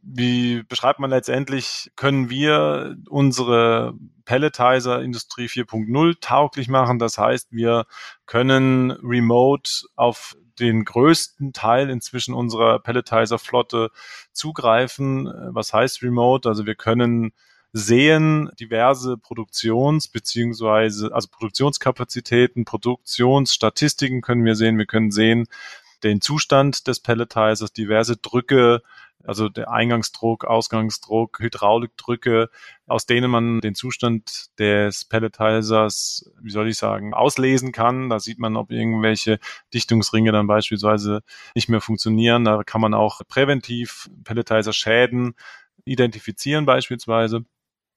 wie 0.02 0.64
beschreibt 0.64 1.00
man 1.00 1.10
letztendlich, 1.10 1.92
können 1.96 2.30
wir 2.30 2.98
unsere 3.10 3.94
Pelletizer 4.26 5.02
Industrie 5.02 5.46
4.0 5.46 6.16
tauglich 6.20 6.68
machen. 6.68 7.00
Das 7.00 7.18
heißt, 7.18 7.52
wir 7.52 7.86
können 8.26 8.92
remote 8.92 9.70
auf 9.96 10.36
den 10.60 10.86
größten 10.86 11.54
Teil 11.54 11.90
inzwischen 11.90 12.34
unserer 12.34 12.80
Pelletizer-Flotte 12.80 13.90
zugreifen. 14.34 15.32
Was 15.50 15.74
heißt 15.74 16.04
remote? 16.04 16.48
Also 16.48 16.66
wir 16.66 16.76
können 16.76 17.34
sehen 17.74 18.52
diverse 18.60 19.18
Produktions- 19.18 20.08
beziehungsweise 20.08 21.14
also 21.14 21.28
Produktionskapazitäten, 21.30 22.66
Produktionsstatistiken 22.66 24.22
können 24.22 24.46
wir 24.46 24.56
sehen. 24.56 24.78
Wir 24.78 24.86
können 24.86 25.12
sehen 25.12 25.48
den 26.04 26.22
Zustand 26.22 26.88
des 26.88 27.00
Pelletizers, 27.00 27.74
diverse 27.74 28.18
Drücke, 28.18 28.82
also 29.26 29.48
der 29.50 29.72
Eingangsdruck, 29.72 30.44
Ausgangsdruck, 30.44 31.40
Hydraulikdrücke, 31.40 32.50
aus 32.88 33.06
denen 33.06 33.32
man 33.32 33.62
den 33.62 33.74
Zustand 33.74 34.60
des 34.60 35.06
Pelletizers, 35.06 36.30
wie 36.42 36.52
soll 36.52 36.68
ich 36.68 36.78
sagen, 36.78 37.14
auslesen 37.14 37.72
kann. 37.72 38.10
Da 38.10 38.20
sieht 38.20 38.38
man, 38.38 38.58
ob 38.58 38.70
irgendwelche 38.72 39.40
Dichtungsringe 39.74 40.32
dann 40.32 40.48
beispielsweise 40.48 41.22
nicht 41.56 41.70
mehr 41.70 41.82
funktionieren. 41.82 42.44
Da 42.44 42.64
kann 42.64 42.82
man 42.82 42.94
auch 42.94 43.22
präventiv 43.28 44.10
Pelletizer-Schäden 44.26 45.36
identifizieren 45.86 46.66
beispielsweise. 46.66 47.46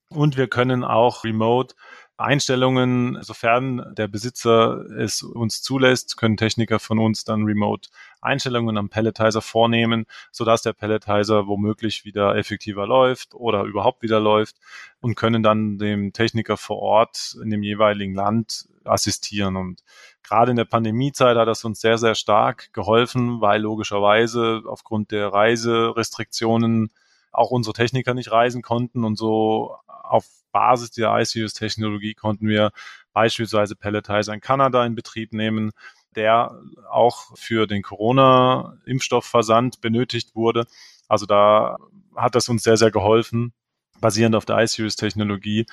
Und 0.09 0.37
wir 0.37 0.47
können 0.47 0.83
auch 0.83 1.23
remote 1.23 1.75
Einstellungen, 2.19 3.19
sofern 3.21 3.93
der 3.95 4.07
Besitzer 4.07 4.85
es 4.97 5.21
uns 5.21 5.61
zulässt, 5.61 6.17
können 6.17 6.35
Techniker 6.35 6.79
von 6.79 6.97
uns 6.97 7.25
dann 7.25 7.43
remote 7.43 7.89
Einstellungen 8.21 8.77
am 8.77 8.89
Pelletizer 8.89 9.41
vornehmen, 9.41 10.05
sodass 10.31 10.63
der 10.63 10.73
Pelletizer 10.73 11.45
womöglich 11.45 12.05
wieder 12.05 12.35
effektiver 12.35 12.87
läuft 12.87 13.35
oder 13.35 13.65
überhaupt 13.65 14.01
wieder 14.01 14.19
läuft 14.19 14.55
und 14.99 15.13
können 15.15 15.43
dann 15.43 15.77
dem 15.77 16.11
Techniker 16.11 16.57
vor 16.57 16.79
Ort 16.79 17.37
in 17.43 17.51
dem 17.51 17.61
jeweiligen 17.61 18.15
Land 18.15 18.67
assistieren. 18.83 19.55
Und 19.55 19.83
gerade 20.23 20.49
in 20.49 20.57
der 20.57 20.65
Pandemiezeit 20.65 21.37
hat 21.37 21.47
das 21.47 21.65
uns 21.65 21.81
sehr, 21.81 21.99
sehr 21.99 22.15
stark 22.15 22.73
geholfen, 22.73 23.41
weil 23.41 23.61
logischerweise 23.61 24.63
aufgrund 24.65 25.11
der 25.11 25.27
Reiserestriktionen 25.27 26.89
auch 27.31 27.51
unsere 27.51 27.73
Techniker 27.73 28.15
nicht 28.15 28.31
reisen 28.31 28.63
konnten 28.63 29.03
und 29.03 29.17
so 29.17 29.75
auf 30.07 30.25
Basis 30.51 30.91
der 30.91 31.15
ICUS-Technologie 31.15 32.13
konnten 32.13 32.47
wir 32.47 32.71
beispielsweise 33.13 33.75
Pelletizer 33.75 34.33
in 34.33 34.41
Kanada 34.41 34.85
in 34.85 34.95
Betrieb 34.95 35.33
nehmen, 35.33 35.71
der 36.15 36.59
auch 36.89 37.37
für 37.37 37.67
den 37.67 37.83
Corona-Impfstoffversand 37.83 39.81
benötigt 39.81 40.35
wurde. 40.35 40.65
Also 41.07 41.25
da 41.25 41.77
hat 42.15 42.35
das 42.35 42.49
uns 42.49 42.63
sehr, 42.63 42.77
sehr 42.77 42.91
geholfen, 42.91 43.53
basierend 44.01 44.35
auf 44.35 44.45
der 44.45 44.57
iSeries-Technologie, 44.57 45.65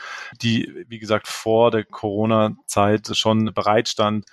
die, 0.43 0.85
wie 0.89 0.99
gesagt, 0.99 1.29
vor 1.29 1.71
der 1.71 1.85
Corona-Zeit 1.85 3.17
schon 3.17 3.53
bereitstand, 3.55 4.27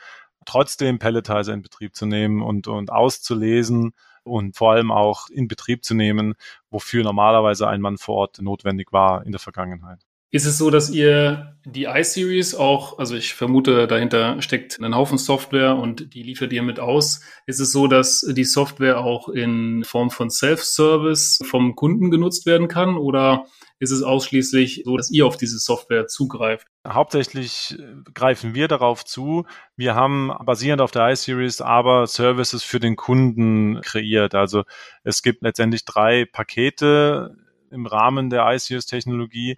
trotzdem 0.45 0.99
Pelletizer 0.99 1.53
in 1.53 1.61
Betrieb 1.61 1.95
zu 1.95 2.05
nehmen 2.05 2.41
und, 2.41 2.67
und 2.67 2.91
auszulesen 2.91 3.93
und 4.23 4.55
vor 4.55 4.71
allem 4.71 4.91
auch 4.91 5.29
in 5.29 5.47
Betrieb 5.47 5.83
zu 5.83 5.93
nehmen, 5.93 6.35
wofür 6.69 7.03
normalerweise 7.03 7.67
ein 7.67 7.81
Mann 7.81 7.97
vor 7.97 8.15
Ort 8.15 8.41
notwendig 8.41 8.91
war 8.91 9.25
in 9.25 9.31
der 9.31 9.39
Vergangenheit. 9.39 10.05
Ist 10.31 10.45
es 10.45 10.57
so, 10.57 10.69
dass 10.69 10.89
ihr 10.89 11.57
die 11.65 11.83
iSeries 11.83 12.55
auch, 12.55 12.97
also 12.97 13.15
ich 13.15 13.33
vermute, 13.33 13.85
dahinter 13.85 14.41
steckt 14.41 14.79
ein 14.81 14.95
Haufen 14.95 15.17
Software 15.17 15.75
und 15.75 16.13
die 16.13 16.23
liefert 16.23 16.53
ihr 16.53 16.63
mit 16.63 16.79
aus. 16.79 17.21
Ist 17.45 17.59
es 17.59 17.71
so, 17.71 17.87
dass 17.87 18.21
die 18.21 18.45
Software 18.45 18.99
auch 18.99 19.29
in 19.29 19.83
Form 19.83 20.09
von 20.09 20.29
Self-Service 20.29 21.39
vom 21.43 21.75
Kunden 21.75 22.09
genutzt 22.09 22.45
werden 22.45 22.67
kann 22.67 22.95
oder 22.95 23.45
ist 23.77 23.91
es 23.91 24.03
ausschließlich 24.03 24.83
so, 24.85 24.95
dass 24.95 25.11
ihr 25.11 25.25
auf 25.25 25.37
diese 25.37 25.59
Software 25.59 26.07
zugreift? 26.07 26.67
Hauptsächlich 26.87 27.77
äh, 27.79 28.11
greifen 28.13 28.53
wir 28.53 28.67
darauf 28.67 29.03
zu. 29.03 29.45
Wir 29.75 29.95
haben 29.95 30.31
basierend 30.45 30.81
auf 30.81 30.91
der 30.91 31.09
iSeries 31.09 31.61
aber 31.61 32.07
Services 32.07 32.63
für 32.63 32.79
den 32.79 32.95
Kunden 32.95 33.81
kreiert. 33.81 34.33
Also 34.35 34.63
es 35.03 35.23
gibt 35.23 35.41
letztendlich 35.41 35.83
drei 35.83 36.25
Pakete 36.25 37.35
im 37.71 37.85
Rahmen 37.85 38.29
der 38.29 38.45
iSeries-Technologie 38.51 39.57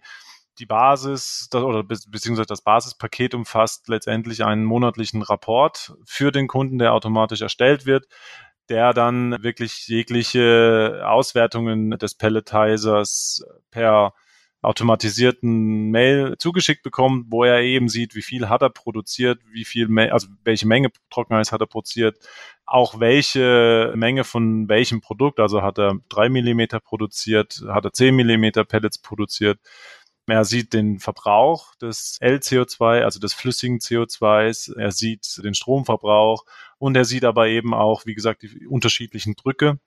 die 0.59 0.65
Basis 0.65 1.47
das, 1.51 1.63
oder 1.63 1.83
beziehungsweise 1.83 2.45
das 2.45 2.61
Basispaket 2.61 3.33
umfasst 3.33 3.87
letztendlich 3.87 4.43
einen 4.43 4.65
monatlichen 4.65 5.21
Rapport 5.21 5.93
für 6.05 6.31
den 6.31 6.47
Kunden, 6.47 6.79
der 6.79 6.93
automatisch 6.93 7.41
erstellt 7.41 7.85
wird, 7.85 8.07
der 8.69 8.93
dann 8.93 9.43
wirklich 9.43 9.87
jegliche 9.87 11.03
Auswertungen 11.05 11.91
des 11.91 12.15
Pelletizers 12.15 13.43
per 13.71 14.13
automatisierten 14.63 15.91
Mail 15.91 16.37
zugeschickt 16.37 16.83
bekommt, 16.83 17.25
wo 17.29 17.43
er 17.43 17.59
eben 17.61 17.89
sieht, 17.89 18.15
wie 18.15 18.21
viel 18.21 18.47
hat 18.47 18.61
er 18.61 18.69
produziert, 18.69 19.41
wie 19.51 19.65
viel, 19.65 19.89
also 20.09 20.27
welche 20.45 20.67
Menge 20.67 20.89
Trockeneis 21.09 21.51
hat 21.51 21.59
er 21.59 21.67
produziert, 21.67 22.17
auch 22.65 23.01
welche 23.01 23.91
Menge 23.95 24.23
von 24.23 24.69
welchem 24.69 25.01
Produkt, 25.01 25.41
also 25.41 25.61
hat 25.61 25.77
er 25.79 25.99
drei 26.07 26.29
Millimeter 26.29 26.79
produziert, 26.79 27.61
hat 27.67 27.83
er 27.83 27.91
zehn 27.91 28.15
Millimeter 28.15 28.63
Pellets 28.63 28.99
produziert, 28.99 29.59
er 30.27 30.45
sieht 30.45 30.73
den 30.73 30.99
Verbrauch 30.99 31.75
des 31.75 32.17
LCO2, 32.21 33.01
also 33.03 33.19
des 33.19 33.33
flüssigen 33.33 33.79
CO2s. 33.79 34.73
Er 34.77 34.91
sieht 34.91 35.41
den 35.43 35.53
Stromverbrauch 35.53 36.45
und 36.77 36.95
er 36.95 37.05
sieht 37.05 37.25
aber 37.25 37.47
eben 37.47 37.73
auch, 37.73 38.05
wie 38.05 38.15
gesagt, 38.15 38.43
die 38.43 38.67
unterschiedlichen 38.67 39.35
Drücke 39.35 39.79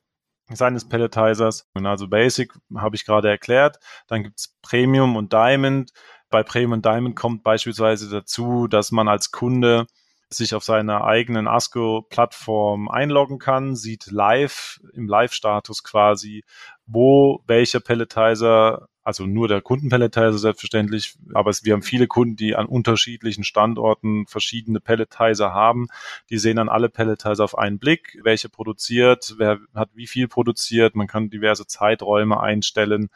seines 0.52 0.88
Pelletizers. 0.88 1.66
Also 1.74 2.08
Basic 2.08 2.52
habe 2.76 2.96
ich 2.96 3.06
gerade 3.06 3.28
erklärt. 3.28 3.78
Dann 4.08 4.22
gibt's 4.22 4.54
Premium 4.62 5.16
und 5.16 5.32
Diamond. 5.32 5.92
Bei 6.28 6.42
Premium 6.42 6.72
und 6.72 6.84
Diamond 6.84 7.16
kommt 7.16 7.42
beispielsweise 7.42 8.10
dazu, 8.10 8.66
dass 8.66 8.92
man 8.92 9.08
als 9.08 9.30
Kunde 9.30 9.86
sich 10.28 10.54
auf 10.54 10.64
seiner 10.64 11.04
eigenen 11.04 11.48
ASCO-Plattform 11.48 12.88
einloggen 12.88 13.38
kann, 13.38 13.76
sieht 13.76 14.06
live, 14.10 14.80
im 14.92 15.08
Live-Status 15.08 15.84
quasi, 15.84 16.42
wo 16.84 17.42
welcher 17.46 17.80
Pelletizer 17.80 18.88
also 19.06 19.24
nur 19.24 19.46
der 19.46 19.60
Kundenpelletizer 19.60 20.36
selbstverständlich, 20.36 21.14
aber 21.32 21.50
es, 21.50 21.64
wir 21.64 21.74
haben 21.74 21.82
viele 21.82 22.08
Kunden, 22.08 22.34
die 22.34 22.56
an 22.56 22.66
unterschiedlichen 22.66 23.44
Standorten 23.44 24.26
verschiedene 24.26 24.80
Pelletizer 24.80 25.54
haben. 25.54 25.86
Die 26.28 26.38
sehen 26.38 26.56
dann 26.56 26.68
alle 26.68 26.88
Pelletizer 26.88 27.44
auf 27.44 27.56
einen 27.56 27.78
Blick, 27.78 28.18
welche 28.24 28.48
produziert, 28.48 29.36
wer 29.38 29.60
hat 29.76 29.90
wie 29.94 30.08
viel 30.08 30.26
produziert. 30.26 30.96
Man 30.96 31.06
kann 31.06 31.30
diverse 31.30 31.68
Zeiträume 31.68 32.40
einstellen. 32.40 33.08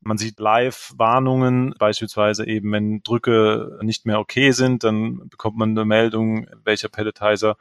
Man 0.00 0.18
sieht 0.18 0.40
Live-Warnungen, 0.40 1.72
beispielsweise 1.78 2.44
eben, 2.44 2.72
wenn 2.72 3.04
Drücke 3.04 3.78
nicht 3.82 4.06
mehr 4.06 4.18
okay 4.18 4.50
sind, 4.50 4.82
dann 4.82 5.28
bekommt 5.28 5.56
man 5.56 5.70
eine 5.70 5.84
Meldung, 5.84 6.48
welcher 6.64 6.88
Pelletizer 6.88 7.56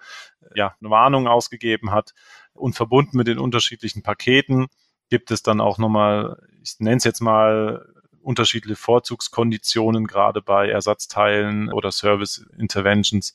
ja 0.56 0.74
eine 0.82 0.90
Warnung 0.90 1.28
ausgegeben 1.28 1.92
hat. 1.92 2.16
Und 2.54 2.74
verbunden 2.74 3.18
mit 3.18 3.28
den 3.28 3.38
unterschiedlichen 3.38 4.02
Paketen 4.02 4.66
gibt 5.10 5.32
es 5.32 5.44
dann 5.44 5.62
auch 5.62 5.78
nochmal, 5.78 6.42
ich 6.68 6.80
nenne 6.80 6.98
es 6.98 7.04
jetzt 7.04 7.22
mal, 7.22 7.86
unterschiedliche 8.22 8.76
Vorzugskonditionen, 8.76 10.06
gerade 10.06 10.42
bei 10.42 10.68
Ersatzteilen 10.68 11.72
oder 11.72 11.94
Service 11.94 12.46
Interventions. 12.58 13.34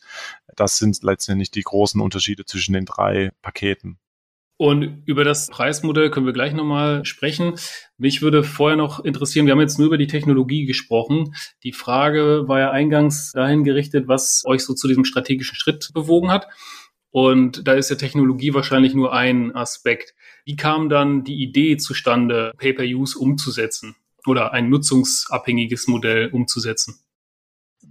Das 0.55 0.77
sind 0.77 1.03
letztendlich 1.03 1.51
die 1.51 1.63
großen 1.63 1.99
Unterschiede 2.01 2.45
zwischen 2.45 2.75
den 2.75 2.85
drei 2.85 3.31
Paketen. 3.41 3.99
Und 4.59 5.03
über 5.07 5.25
das 5.25 5.49
Preismodell 5.49 6.11
können 6.11 6.27
wir 6.27 6.35
gleich 6.35 6.53
nochmal 6.53 7.07
sprechen. 7.07 7.55
Mich 7.97 8.21
würde 8.21 8.45
vorher 8.45 8.77
noch 8.77 9.01
interessieren, 9.01 9.47
wir 9.47 9.53
haben 9.53 9.61
jetzt 9.61 9.79
nur 9.79 9.89
über 9.89 9.99
die 9.99 10.07
Technologie 10.07 10.67
gesprochen. 10.67 11.35
Die 11.65 11.73
Frage 11.73 12.47
war 12.47 12.61
ja 12.61 12.71
eingangs 12.71 13.33
dahin 13.33 13.65
gerichtet, 13.65 14.09
was 14.09 14.43
euch 14.45 14.63
so 14.63 14.75
zu 14.75 14.89
diesem 14.89 15.05
strategischen 15.05 15.57
Schritt 15.57 15.91
bewogen 15.95 16.31
hat. 16.31 16.49
Und 17.13 17.69
da 17.69 17.75
ist 17.75 17.91
ja 17.91 17.97
Technologie 17.97 18.55
wahrscheinlich 18.55 18.95
nur 18.95 19.13
ein 19.13 19.55
Aspekt. 19.55 20.15
Wie 20.45 20.57
kam 20.57 20.89
dann 20.89 21.25
die 21.25 21.43
Idee 21.43 21.77
zustande, 21.77 22.53
Pay-per-Use 22.57 23.19
umzusetzen 23.19 23.95
oder 24.27 24.53
ein 24.53 24.71
nutzungsabhängiges 24.71 25.89
Modell 25.89 26.31
umzusetzen? 26.31 26.99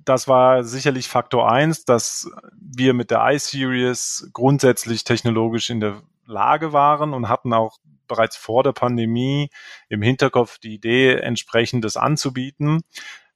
Das 0.03 0.27
war 0.27 0.63
sicherlich 0.63 1.07
Faktor 1.07 1.51
eins, 1.51 1.85
dass 1.85 2.29
wir 2.59 2.93
mit 2.93 3.11
der 3.11 3.23
iSeries 3.31 4.29
grundsätzlich 4.33 5.03
technologisch 5.03 5.69
in 5.69 5.79
der 5.79 6.01
Lage 6.25 6.73
waren 6.73 7.13
und 7.13 7.29
hatten 7.29 7.53
auch 7.53 7.77
bereits 8.07 8.35
vor 8.35 8.63
der 8.63 8.73
Pandemie 8.73 9.49
im 9.87 10.01
Hinterkopf 10.01 10.57
die 10.57 10.73
Idee, 10.73 11.13
entsprechendes 11.13 11.95
anzubieten. 11.95 12.81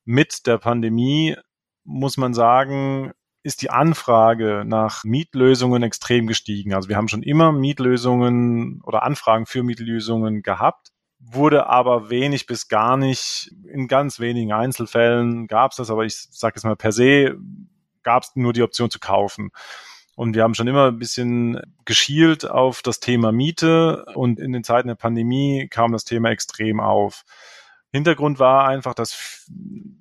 Mit 0.03 0.47
der 0.47 0.57
Pandemie 0.57 1.35
muss 1.83 2.17
man 2.17 2.33
sagen, 2.33 3.13
ist 3.45 3.61
die 3.61 3.69
Anfrage 3.69 4.63
nach 4.65 5.03
Mietlösungen 5.03 5.83
extrem 5.83 6.25
gestiegen. 6.25 6.73
Also 6.73 6.89
wir 6.89 6.97
haben 6.97 7.07
schon 7.07 7.21
immer 7.21 7.51
Mietlösungen 7.51 8.81
oder 8.83 9.03
Anfragen 9.03 9.45
für 9.45 9.61
Mietlösungen 9.61 10.41
gehabt, 10.41 10.87
wurde 11.19 11.67
aber 11.67 12.09
wenig 12.09 12.47
bis 12.47 12.69
gar 12.69 12.97
nicht, 12.97 13.51
in 13.71 13.87
ganz 13.87 14.19
wenigen 14.19 14.51
Einzelfällen 14.51 15.45
gab 15.45 15.71
es 15.71 15.77
das, 15.77 15.91
aber 15.91 16.05
ich 16.05 16.15
sage 16.15 16.55
jetzt 16.55 16.63
mal 16.63 16.75
per 16.75 16.91
se, 16.91 17.37
gab 18.01 18.23
es 18.23 18.31
nur 18.33 18.51
die 18.51 18.63
Option 18.63 18.89
zu 18.89 18.99
kaufen. 18.99 19.51
Und 20.15 20.33
wir 20.33 20.41
haben 20.41 20.55
schon 20.55 20.67
immer 20.67 20.87
ein 20.87 20.97
bisschen 20.97 21.61
geschielt 21.85 22.49
auf 22.49 22.81
das 22.81 22.99
Thema 22.99 23.31
Miete 23.31 24.05
und 24.15 24.39
in 24.39 24.53
den 24.53 24.63
Zeiten 24.63 24.87
der 24.87 24.95
Pandemie 24.95 25.67
kam 25.69 25.91
das 25.91 26.03
Thema 26.03 26.31
extrem 26.31 26.79
auf. 26.79 27.25
Hintergrund 27.95 28.39
war 28.39 28.67
einfach, 28.67 28.93
dass 28.93 29.47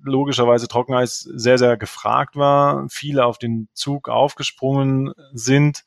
logischerweise 0.03 0.69
Trockeneis 0.69 1.21
sehr, 1.21 1.59
sehr 1.59 1.77
gefragt 1.77 2.37
war, 2.37 2.87
viele 2.91 3.25
auf 3.25 3.39
den 3.39 3.69
Zug 3.73 4.09
aufgesprungen 4.09 5.13
sind 5.33 5.85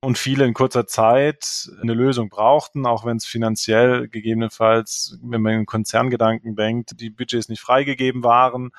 und 0.00 0.16
viele 0.18 0.44
in 0.44 0.54
kurzer 0.54 0.86
Zeit 0.86 1.70
eine 1.82 1.94
Lösung 1.94 2.28
brauchten, 2.28 2.86
auch 2.86 3.04
wenn 3.04 3.16
es 3.16 3.26
finanziell 3.26 4.08
gegebenenfalls, 4.08 5.18
wenn 5.22 5.42
man 5.42 5.54
in 5.54 5.66
Konzerngedanken 5.66 6.54
denkt, 6.54 7.00
die 7.00 7.10
Budgets 7.10 7.48
nicht 7.48 7.60
freigegeben 7.60 8.22
waren, 8.22 8.70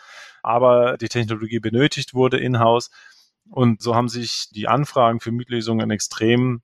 aber 0.43 0.97
die 0.97 1.09
Technologie 1.09 1.59
benötigt 1.59 2.13
wurde 2.13 2.37
in-house. 2.37 2.89
Und 3.49 3.81
so 3.81 3.95
haben 3.95 4.09
sich 4.09 4.49
die 4.51 4.67
Anfragen 4.67 5.19
für 5.19 5.31
Mietlösungen 5.31 5.89
extrem 5.91 6.61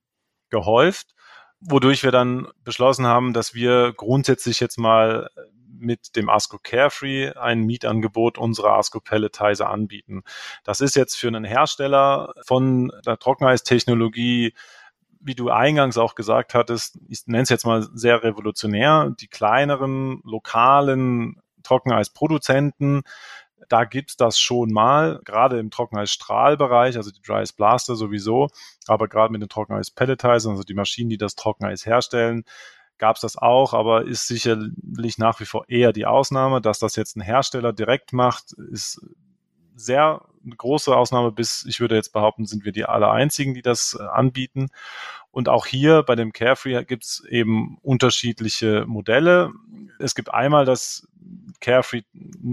gehäuft, 0.50 1.16
wodurch 1.60 2.04
wir 2.04 2.12
dann 2.12 2.48
beschlossen 2.64 3.08
haben, 3.08 3.34
dass 3.34 3.54
wir 3.54 3.94
grundsätzlich 3.94 4.60
jetzt 4.60 4.78
mal 4.78 5.30
mit 5.86 6.16
dem 6.16 6.30
ASCO 6.30 6.60
Carefree 6.62 7.32
ein 7.32 7.62
Mietangebot 7.62 8.38
unserer 8.38 8.74
ASCO 8.74 9.00
Pelletizer 9.00 9.70
anbieten. 9.70 10.24
Das 10.64 10.82
ist 10.82 10.96
jetzt 10.96 11.16
für 11.16 11.28
einen 11.28 11.46
Hersteller 11.46 12.34
von 12.46 12.92
der 13.06 13.18
Trockeneistechnologie 13.18 14.54
wie 15.26 15.34
du 15.34 15.50
eingangs 15.50 15.98
auch 15.98 16.14
gesagt 16.14 16.54
hattest, 16.54 17.00
ich 17.10 17.26
nenne 17.26 17.42
es 17.42 17.50
jetzt 17.50 17.66
mal 17.66 17.88
sehr 17.96 18.24
revolutionär, 18.24 19.12
die 19.20 19.28
kleineren 19.28 20.22
lokalen 20.24 21.42
Trockeneisproduzenten, 21.64 23.02
da 23.70 23.86
gibt's 23.86 24.18
das 24.18 24.40
schon 24.40 24.72
mal, 24.72 25.20
gerade 25.26 25.60
im 25.60 25.72
Trockeneisstrahlbereich, 25.72 26.98
also 26.98 27.12
die 27.12 27.22
Dry 27.22 27.42
Ice 27.42 27.54
Blaster 27.56 27.96
sowieso, 27.96 28.50
aber 28.88 29.08
gerade 29.08 29.32
mit 29.32 29.42
den 29.42 29.50
Trockeneis 29.50 29.92
Pelletizern, 29.92 30.52
also 30.52 30.64
die 30.64 30.74
Maschinen, 30.76 31.10
die 31.10 31.18
das 31.18 31.36
Trockeneis 31.36 31.86
herstellen, 31.86 32.46
gab 32.98 33.16
es 33.16 33.22
das 33.22 33.38
auch, 33.38 33.74
aber 33.74 34.06
ist 34.06 34.28
sicherlich 34.28 35.18
nach 35.18 35.40
wie 35.40 35.46
vor 35.46 35.66
eher 35.68 35.94
die 35.94 36.06
Ausnahme. 36.06 36.62
Dass 36.62 36.80
das 36.80 36.96
jetzt 36.96 37.18
ein 37.18 37.22
Hersteller 37.22 37.74
direkt 37.74 38.14
macht, 38.14 38.54
ist 38.54 39.02
sehr 39.76 40.22
große 40.58 40.96
Ausnahme, 40.96 41.32
bis 41.32 41.66
ich 41.68 41.80
würde 41.80 41.96
jetzt 41.96 42.14
behaupten, 42.14 42.46
sind 42.46 42.66
wir 42.66 42.72
die 42.72 42.86
aller 42.86 43.12
einzigen, 43.12 43.54
die 43.54 43.62
das 43.62 43.98
äh, 44.00 44.04
anbieten. 44.04 44.68
Und 45.36 45.50
auch 45.50 45.66
hier 45.66 46.02
bei 46.04 46.16
dem 46.16 46.32
Carefree 46.32 46.82
gibt 46.86 47.04
es 47.04 47.22
eben 47.30 47.78
unterschiedliche 47.82 48.86
Modelle. 48.88 49.52
Es 50.00 50.16
gibt 50.16 50.34
einmal 50.34 50.64
das 50.64 51.10
Carefree, 51.60 52.04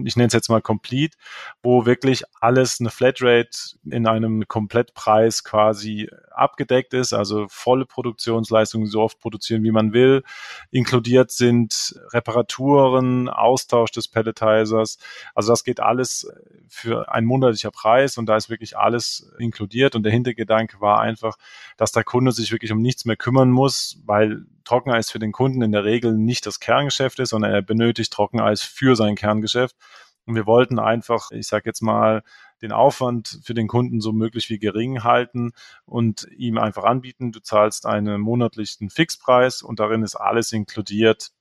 ich 0.05 0.17
nenne 0.17 0.27
es 0.27 0.33
jetzt 0.33 0.49
mal 0.49 0.63
Complete, 0.63 1.17
wo 1.63 1.87
wirklich 1.87 2.25
alles 2.41 2.81
eine 2.81 2.91
Flatrate 2.91 3.77
in 3.85 4.09
einem 4.09 4.49
Komplettpreis 4.49 5.45
quasi 5.45 6.09
abgedeckt 6.31 6.95
ist, 6.95 7.13
also 7.13 7.47
volle 7.49 7.85
Produktionsleistungen 7.85 8.87
so 8.87 9.03
oft 9.03 9.21
produzieren, 9.21 9.63
wie 9.63 9.71
man 9.71 9.93
will. 9.93 10.23
Inkludiert 10.71 11.31
sind 11.31 11.95
Reparaturen, 12.13 13.29
Austausch 13.29 13.93
des 13.93 14.09
Pelletizers. 14.09 14.99
Also 15.35 15.53
das 15.53 15.65
geht 15.65 15.81
alles 15.81 16.27
für 16.69 17.13
ein 17.13 17.25
monatlicher 17.25 17.71
Preis 17.71 18.17
und 18.19 18.27
da 18.27 18.37
ist 18.37 18.51
wirklich 18.51 18.77
alles 18.77 19.31
inkludiert. 19.39 19.95
Und 19.95 20.05
der 20.05 20.13
Hintergedanke 20.13 20.81
war 20.81 21.01
einfach, 21.01 21.37
dass 21.77 21.93
der 21.93 22.05
Kunde 22.05 22.33
sich 22.33 22.51
wirklich 22.51 22.72
um 22.73 22.83
nichts 22.83 23.05
mehr 23.05 23.17
kümmern 23.17 23.51
muss, 23.51 24.01
weil 24.05 24.45
Trockeneis 24.65 25.11
für 25.11 25.19
den 25.19 25.33
Kunden 25.33 25.63
in 25.63 25.73
der 25.73 25.85
Regel 25.85 26.17
nicht 26.17 26.47
das 26.47 26.61
Kerngeschäft 26.61 27.19
ist, 27.19 27.31
sondern 27.31 27.53
er 27.53 27.63
benötigt 27.63 28.13
Trockeneis 28.13 28.63
für 28.63 28.97
sein 28.97 29.17
Kerngeschäft. 29.17 29.77
Und 30.25 30.35
wir 30.35 30.47
wollten 30.47 30.79
einfach, 30.79 31.31
ich 31.33 31.47
sage 31.49 31.65
jetzt 31.67 31.83
mal, 31.83 32.23
den 32.63 32.73
Aufwand 32.73 33.41
für 33.43 33.55
den 33.55 33.67
Kunden 33.67 34.01
so 34.01 34.13
möglich 34.13 34.49
wie 34.49 34.59
gering 34.59 35.03
halten 35.03 35.53
und 35.85 36.29
ihm 36.37 36.59
einfach 36.59 36.85
anbieten, 36.85 37.33
du 37.33 37.41
zahlst 37.41 37.87
einen 37.87 38.21
monatlichen 38.21 38.89
Fixpreis 38.89 39.63
und 39.63 39.81
darin 39.81 40.03
ist 40.03 40.15
alles 40.15 40.53
inkludiert, 40.53 41.33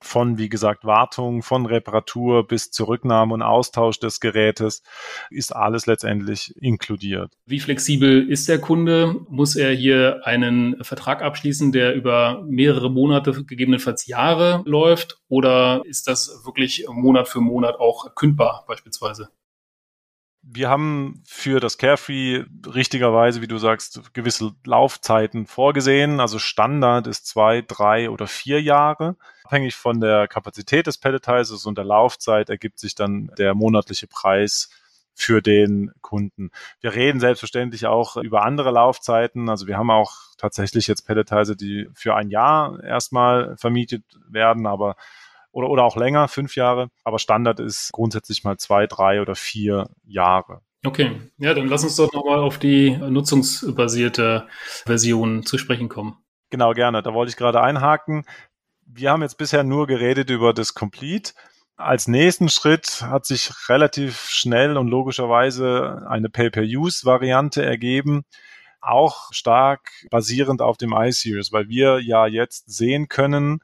von, 0.00 0.38
wie 0.38 0.48
gesagt, 0.48 0.84
Wartung, 0.84 1.42
von 1.42 1.66
Reparatur 1.66 2.46
bis 2.46 2.70
zur 2.70 2.88
Rücknahme 2.88 3.34
und 3.34 3.42
Austausch 3.42 3.98
des 3.98 4.20
Gerätes 4.20 4.82
ist 5.30 5.54
alles 5.54 5.86
letztendlich 5.86 6.54
inkludiert. 6.60 7.32
Wie 7.46 7.60
flexibel 7.60 8.28
ist 8.28 8.48
der 8.48 8.60
Kunde? 8.60 9.16
Muss 9.28 9.56
er 9.56 9.72
hier 9.72 10.20
einen 10.24 10.82
Vertrag 10.82 11.22
abschließen, 11.22 11.72
der 11.72 11.94
über 11.94 12.44
mehrere 12.46 12.90
Monate, 12.90 13.44
gegebenenfalls 13.44 14.06
Jahre 14.06 14.62
läuft? 14.66 15.18
Oder 15.28 15.82
ist 15.84 16.08
das 16.08 16.42
wirklich 16.44 16.86
Monat 16.88 17.28
für 17.28 17.40
Monat 17.40 17.76
auch 17.76 18.14
kündbar 18.14 18.64
beispielsweise? 18.66 19.30
Wir 20.48 20.68
haben 20.70 21.22
für 21.26 21.58
das 21.58 21.76
Carefree 21.76 22.44
richtigerweise, 22.66 23.42
wie 23.42 23.48
du 23.48 23.58
sagst, 23.58 24.14
gewisse 24.14 24.52
Laufzeiten 24.64 25.46
vorgesehen. 25.46 26.20
Also 26.20 26.38
Standard 26.38 27.08
ist 27.08 27.26
zwei, 27.26 27.62
drei 27.62 28.10
oder 28.10 28.28
vier 28.28 28.62
Jahre. 28.62 29.16
Abhängig 29.44 29.74
von 29.74 30.00
der 30.00 30.28
Kapazität 30.28 30.86
des 30.86 30.98
Pelletizers 30.98 31.66
und 31.66 31.76
der 31.78 31.84
Laufzeit 31.84 32.48
ergibt 32.48 32.78
sich 32.78 32.94
dann 32.94 33.30
der 33.38 33.54
monatliche 33.54 34.06
Preis 34.06 34.70
für 35.14 35.42
den 35.42 35.92
Kunden. 36.00 36.50
Wir 36.80 36.94
reden 36.94 37.20
selbstverständlich 37.20 37.86
auch 37.86 38.16
über 38.16 38.44
andere 38.44 38.70
Laufzeiten. 38.70 39.48
Also 39.48 39.66
wir 39.66 39.78
haben 39.78 39.90
auch 39.90 40.12
tatsächlich 40.36 40.86
jetzt 40.86 41.06
Pelletizer, 41.06 41.56
die 41.56 41.88
für 41.94 42.14
ein 42.14 42.30
Jahr 42.30 42.82
erstmal 42.84 43.56
vermietet 43.56 44.04
werden, 44.28 44.66
aber 44.66 44.94
oder, 45.56 45.70
oder 45.70 45.84
auch 45.84 45.96
länger, 45.96 46.28
fünf 46.28 46.54
Jahre. 46.54 46.90
Aber 47.02 47.18
Standard 47.18 47.60
ist 47.60 47.90
grundsätzlich 47.92 48.44
mal 48.44 48.58
zwei, 48.58 48.86
drei 48.86 49.22
oder 49.22 49.34
vier 49.34 49.88
Jahre. 50.04 50.60
Okay, 50.84 51.18
ja, 51.38 51.54
dann 51.54 51.66
lass 51.68 51.82
uns 51.82 51.96
doch 51.96 52.12
nochmal 52.12 52.40
auf 52.40 52.58
die 52.58 52.90
nutzungsbasierte 52.94 54.46
Version 54.84 55.44
zu 55.44 55.56
sprechen 55.56 55.88
kommen. 55.88 56.18
Genau, 56.50 56.72
gerne. 56.74 57.02
Da 57.02 57.14
wollte 57.14 57.30
ich 57.30 57.38
gerade 57.38 57.62
einhaken. 57.62 58.24
Wir 58.84 59.10
haben 59.10 59.22
jetzt 59.22 59.38
bisher 59.38 59.64
nur 59.64 59.86
geredet 59.86 60.28
über 60.28 60.52
das 60.52 60.74
Complete. 60.74 61.32
Als 61.76 62.06
nächsten 62.06 62.50
Schritt 62.50 63.00
hat 63.00 63.24
sich 63.24 63.50
relativ 63.70 64.28
schnell 64.28 64.76
und 64.76 64.88
logischerweise 64.88 66.06
eine 66.06 66.28
Pay-per-Use-Variante 66.28 67.64
ergeben, 67.64 68.24
auch 68.82 69.32
stark 69.32 69.90
basierend 70.10 70.60
auf 70.60 70.76
dem 70.76 70.92
iSeries, 70.92 71.50
weil 71.50 71.68
wir 71.68 72.00
ja 72.00 72.26
jetzt 72.26 72.70
sehen 72.70 73.08
können, 73.08 73.60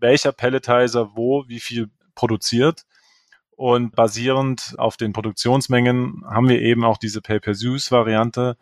welcher 0.00 0.32
Pelletizer 0.32 1.10
wo 1.14 1.44
wie 1.48 1.60
viel 1.60 1.90
produziert. 2.14 2.84
Und 3.52 3.94
basierend 3.94 4.74
auf 4.78 4.96
den 4.96 5.12
Produktionsmengen 5.12 6.24
haben 6.26 6.48
wir 6.48 6.62
eben 6.62 6.84
auch 6.84 6.96
diese 6.96 7.20
Pay-per-Use-Variante 7.20 8.56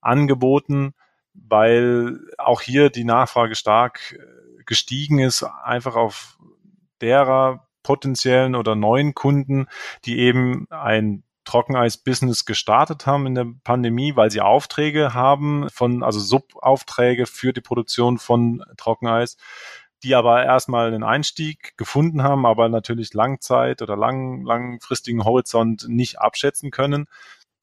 angeboten, 0.00 0.94
weil 1.32 2.20
auch 2.38 2.60
hier 2.60 2.90
die 2.90 3.04
Nachfrage 3.04 3.56
stark 3.56 4.16
äh, 4.16 4.62
gestiegen 4.64 5.18
ist, 5.18 5.42
einfach 5.42 5.96
auf 5.96 6.38
derer 7.00 7.66
potenziellen 7.82 8.54
oder 8.54 8.76
neuen 8.76 9.14
Kunden, 9.14 9.66
die 10.04 10.18
eben 10.18 10.66
ein 10.70 11.24
Trockeneis-Business 11.44 12.46
gestartet 12.46 13.06
haben 13.06 13.26
in 13.26 13.34
der 13.34 13.46
Pandemie, 13.64 14.16
weil 14.16 14.30
sie 14.30 14.40
Aufträge 14.40 15.14
haben 15.14 15.68
von, 15.70 16.02
also 16.02 16.18
Subaufträge 16.18 17.26
für 17.26 17.52
die 17.52 17.60
Produktion 17.60 18.18
von 18.18 18.64
Trockeneis 18.76 19.36
die 20.04 20.14
aber 20.14 20.44
erstmal 20.44 20.88
einen 20.88 21.02
Einstieg 21.02 21.76
gefunden 21.76 22.22
haben, 22.22 22.44
aber 22.46 22.68
natürlich 22.68 23.14
Langzeit 23.14 23.80
oder 23.80 23.96
lang, 23.96 24.44
langfristigen 24.44 25.24
Horizont 25.24 25.86
nicht 25.88 26.20
abschätzen 26.20 26.70
können. 26.70 27.06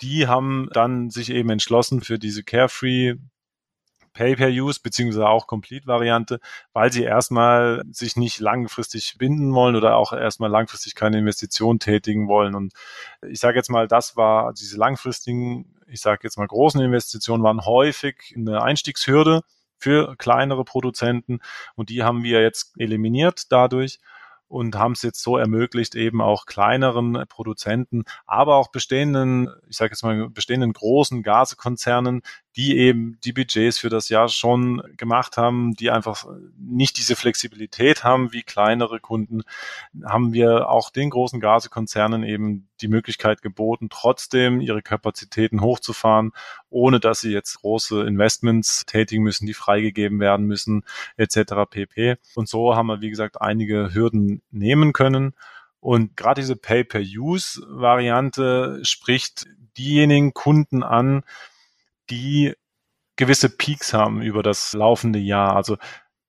Die 0.01 0.27
haben 0.27 0.67
dann 0.73 1.11
sich 1.11 1.29
eben 1.29 1.51
entschlossen 1.51 2.01
für 2.01 2.17
diese 2.17 2.43
Carefree 2.43 3.15
Pay-per-Use 4.13 4.81
beziehungsweise 4.83 5.27
auch 5.27 5.47
Complete-Variante, 5.47 6.39
weil 6.73 6.91
sie 6.91 7.03
erstmal 7.03 7.83
sich 7.91 8.17
nicht 8.17 8.39
langfristig 8.39 9.15
binden 9.17 9.53
wollen 9.53 9.75
oder 9.75 9.95
auch 9.95 10.11
erstmal 10.11 10.49
langfristig 10.49 10.95
keine 10.95 11.19
Investition 11.19 11.79
tätigen 11.79 12.27
wollen. 12.27 12.55
Und 12.55 12.73
ich 13.21 13.39
sage 13.39 13.57
jetzt 13.57 13.69
mal, 13.69 13.87
das 13.87 14.17
war 14.17 14.53
diese 14.53 14.77
langfristigen, 14.77 15.79
ich 15.87 16.01
sage 16.01 16.21
jetzt 16.23 16.37
mal 16.37 16.47
großen 16.47 16.81
Investitionen 16.81 17.43
waren 17.43 17.65
häufig 17.65 18.33
eine 18.35 18.63
Einstiegshürde 18.63 19.43
für 19.81 20.15
kleinere 20.17 20.63
Produzenten. 20.63 21.39
Und 21.75 21.89
die 21.89 22.03
haben 22.03 22.23
wir 22.23 22.41
jetzt 22.41 22.73
eliminiert 22.77 23.51
dadurch 23.51 23.99
und 24.47 24.75
haben 24.75 24.91
es 24.91 25.01
jetzt 25.01 25.23
so 25.23 25.37
ermöglicht, 25.37 25.95
eben 25.95 26.21
auch 26.21 26.45
kleineren 26.45 27.23
Produzenten, 27.29 28.03
aber 28.25 28.57
auch 28.57 28.69
bestehenden, 28.69 29.49
ich 29.69 29.77
sage 29.77 29.91
jetzt 29.93 30.03
mal 30.03 30.29
bestehenden 30.29 30.73
großen 30.73 31.23
Gaskonzernen, 31.23 32.21
die 32.55 32.77
eben 32.77 33.17
die 33.23 33.33
Budgets 33.33 33.79
für 33.79 33.89
das 33.89 34.09
Jahr 34.09 34.27
schon 34.27 34.81
gemacht 34.97 35.37
haben, 35.37 35.73
die 35.75 35.89
einfach 35.89 36.25
nicht 36.57 36.97
diese 36.97 37.15
Flexibilität 37.15 38.03
haben 38.03 38.33
wie 38.33 38.43
kleinere 38.43 38.99
Kunden, 38.99 39.43
haben 40.03 40.33
wir 40.33 40.69
auch 40.69 40.89
den 40.89 41.09
großen 41.09 41.39
Gasekonzernen 41.39 42.23
eben 42.23 42.67
die 42.81 42.89
Möglichkeit 42.89 43.41
geboten, 43.41 43.87
trotzdem 43.89 44.59
ihre 44.59 44.81
Kapazitäten 44.81 45.61
hochzufahren, 45.61 46.33
ohne 46.69 46.99
dass 46.99 47.21
sie 47.21 47.31
jetzt 47.31 47.61
große 47.61 48.03
Investments 48.03 48.85
tätigen 48.85 49.23
müssen, 49.23 49.45
die 49.45 49.53
freigegeben 49.53 50.19
werden 50.19 50.45
müssen, 50.45 50.83
etc. 51.15 51.53
pp. 51.69 52.17
Und 52.35 52.49
so 52.49 52.75
haben 52.75 52.87
wir, 52.87 52.99
wie 53.01 53.09
gesagt, 53.09 53.41
einige 53.41 53.93
Hürden 53.93 54.41
nehmen 54.51 54.91
können. 54.91 55.35
Und 55.79 56.17
gerade 56.17 56.41
diese 56.41 56.57
Pay-per-Use-Variante 56.57 58.81
spricht 58.83 59.45
diejenigen 59.77 60.33
Kunden 60.33 60.83
an, 60.83 61.23
die 62.11 62.53
gewisse 63.15 63.49
Peaks 63.49 63.93
haben 63.93 64.21
über 64.21 64.43
das 64.43 64.73
laufende 64.73 65.19
Jahr. 65.19 65.55
Also 65.55 65.77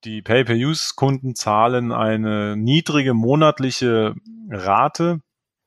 die 0.04 0.22
Pay-per-Use-Kunden 0.22 1.34
zahlen 1.34 1.92
eine 1.92 2.56
niedrige 2.56 3.14
monatliche 3.14 4.14
Rate, 4.50 5.20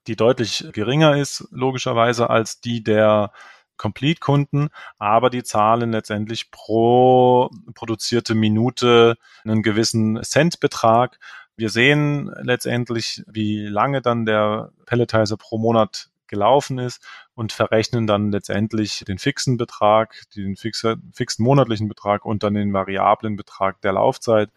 die 0.07 0.15
deutlich 0.15 0.67
geringer 0.73 1.17
ist, 1.17 1.47
logischerweise, 1.51 2.29
als 2.29 2.59
die 2.59 2.83
der 2.83 3.31
Complete-Kunden, 3.77 4.69
aber 4.97 5.29
die 5.29 5.43
zahlen 5.43 5.91
letztendlich 5.91 6.51
pro 6.51 7.49
produzierte 7.73 8.35
Minute 8.35 9.15
einen 9.43 9.63
gewissen 9.63 10.21
Centbetrag. 10.23 11.17
Wir 11.57 11.69
sehen 11.69 12.31
letztendlich, 12.41 13.23
wie 13.27 13.65
lange 13.65 14.01
dann 14.01 14.25
der 14.25 14.71
Pelletizer 14.85 15.37
pro 15.37 15.57
Monat 15.57 16.09
gelaufen 16.27 16.77
ist 16.79 17.05
und 17.33 17.51
verrechnen 17.51 18.07
dann 18.07 18.31
letztendlich 18.31 19.03
den 19.07 19.17
fixen 19.17 19.57
Betrag, 19.57 20.23
den 20.35 20.55
fixen, 20.55 21.11
fixen 21.13 21.43
monatlichen 21.43 21.87
Betrag 21.87 22.25
und 22.25 22.43
dann 22.43 22.53
den 22.53 22.73
variablen 22.73 23.35
Betrag 23.35 23.81
der 23.81 23.93
Laufzeit. 23.93 24.49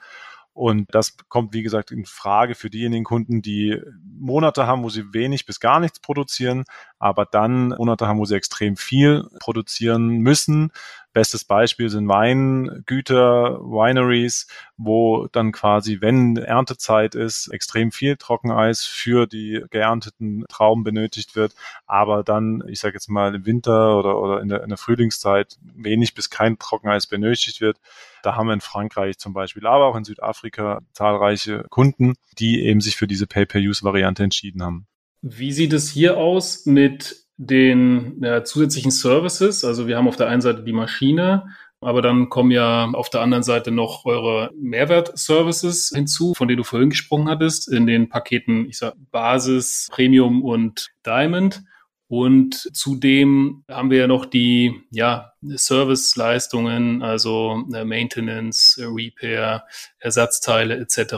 Und 0.58 0.92
das 0.92 1.16
kommt, 1.28 1.52
wie 1.52 1.62
gesagt, 1.62 1.92
in 1.92 2.04
Frage 2.04 2.56
für 2.56 2.68
diejenigen 2.68 3.04
Kunden, 3.04 3.42
die 3.42 3.80
Monate 4.18 4.66
haben, 4.66 4.82
wo 4.82 4.88
sie 4.88 5.14
wenig 5.14 5.46
bis 5.46 5.60
gar 5.60 5.78
nichts 5.78 6.00
produzieren, 6.00 6.64
aber 6.98 7.26
dann 7.26 7.68
Monate 7.68 8.08
haben, 8.08 8.18
wo 8.18 8.24
sie 8.24 8.34
extrem 8.34 8.76
viel 8.76 9.28
produzieren 9.38 10.18
müssen, 10.18 10.72
Bestes 11.18 11.42
Beispiel 11.42 11.90
sind 11.90 12.06
Weingüter, 12.06 13.58
Wineries, 13.58 14.46
wo 14.76 15.26
dann 15.26 15.50
quasi, 15.50 16.00
wenn 16.00 16.36
Erntezeit 16.36 17.16
ist, 17.16 17.48
extrem 17.48 17.90
viel 17.90 18.16
Trockeneis 18.16 18.84
für 18.84 19.26
die 19.26 19.64
geernteten 19.68 20.44
Trauben 20.48 20.84
benötigt 20.84 21.34
wird, 21.34 21.56
aber 21.88 22.22
dann, 22.22 22.62
ich 22.68 22.78
sage 22.78 22.94
jetzt 22.94 23.10
mal 23.10 23.34
im 23.34 23.46
Winter 23.46 23.98
oder, 23.98 24.22
oder 24.22 24.40
in, 24.40 24.48
der, 24.48 24.62
in 24.62 24.68
der 24.68 24.78
Frühlingszeit 24.78 25.58
wenig 25.60 26.14
bis 26.14 26.30
kein 26.30 26.56
Trockeneis 26.56 27.08
benötigt 27.08 27.60
wird. 27.60 27.78
Da 28.22 28.36
haben 28.36 28.46
wir 28.46 28.54
in 28.54 28.60
Frankreich 28.60 29.18
zum 29.18 29.32
Beispiel, 29.32 29.66
aber 29.66 29.86
auch 29.86 29.96
in 29.96 30.04
Südafrika 30.04 30.82
zahlreiche 30.92 31.64
Kunden, 31.68 32.14
die 32.38 32.62
eben 32.62 32.80
sich 32.80 32.94
für 32.94 33.08
diese 33.08 33.26
Pay-per-Use-Variante 33.26 34.22
entschieden 34.22 34.62
haben. 34.62 34.86
Wie 35.20 35.50
sieht 35.50 35.72
es 35.72 35.90
hier 35.90 36.16
aus 36.16 36.64
mit 36.64 37.27
den 37.38 38.20
ja, 38.20 38.44
zusätzlichen 38.44 38.90
Services. 38.90 39.64
Also 39.64 39.86
wir 39.86 39.96
haben 39.96 40.08
auf 40.08 40.16
der 40.16 40.28
einen 40.28 40.42
Seite 40.42 40.64
die 40.64 40.72
Maschine, 40.72 41.46
aber 41.80 42.02
dann 42.02 42.28
kommen 42.28 42.50
ja 42.50 42.90
auf 42.90 43.08
der 43.08 43.20
anderen 43.20 43.44
Seite 43.44 43.70
noch 43.70 44.04
eure 44.04 44.50
Mehrwert-Services 44.60 45.92
hinzu, 45.94 46.34
von 46.34 46.48
denen 46.48 46.58
du 46.58 46.64
vorhin 46.64 46.90
gesprochen 46.90 47.28
hattest, 47.28 47.72
in 47.72 47.86
den 47.86 48.08
Paketen, 48.08 48.68
ich 48.68 48.78
sag 48.78 48.94
Basis, 49.12 49.88
Premium 49.90 50.42
und 50.42 50.90
Diamond. 51.06 51.62
Und 52.08 52.70
zudem 52.72 53.64
haben 53.70 53.90
wir 53.90 53.98
ja 53.98 54.06
noch 54.06 54.24
die 54.24 54.80
ja, 54.90 55.34
Serviceleistungen, 55.42 57.02
also 57.02 57.62
äh, 57.72 57.84
Maintenance, 57.84 58.80
Repair, 58.82 59.64
Ersatzteile 60.00 60.78
etc. 60.78 61.14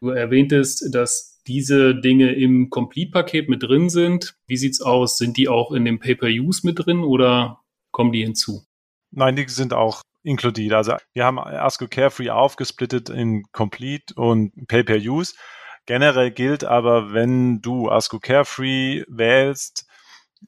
Du 0.00 0.10
erwähntest, 0.10 0.92
dass 0.94 1.35
diese 1.46 1.94
Dinge 1.94 2.32
im 2.32 2.70
Complete-Paket 2.70 3.48
mit 3.48 3.62
drin 3.62 3.88
sind. 3.88 4.36
Wie 4.46 4.56
sieht's 4.56 4.80
aus? 4.80 5.18
Sind 5.18 5.36
die 5.36 5.48
auch 5.48 5.72
in 5.72 5.84
dem 5.84 5.98
Pay-per-Use 5.98 6.66
mit 6.66 6.84
drin 6.84 7.00
oder 7.00 7.60
kommen 7.90 8.12
die 8.12 8.22
hinzu? 8.22 8.64
Nein, 9.10 9.36
die 9.36 9.48
sind 9.48 9.72
auch 9.72 10.02
inkludiert. 10.22 10.74
Also 10.74 10.96
wir 11.14 11.24
haben 11.24 11.38
ASCO 11.38 11.86
Carefree 11.88 12.30
aufgesplittet 12.30 13.08
in 13.08 13.44
Complete 13.52 14.14
und 14.14 14.52
Pay-per-Use. 14.66 15.34
Generell 15.86 16.32
gilt 16.32 16.64
aber, 16.64 17.12
wenn 17.12 17.62
du 17.62 17.88
ASCO 17.88 18.18
Carefree 18.18 19.04
wählst, 19.08 19.85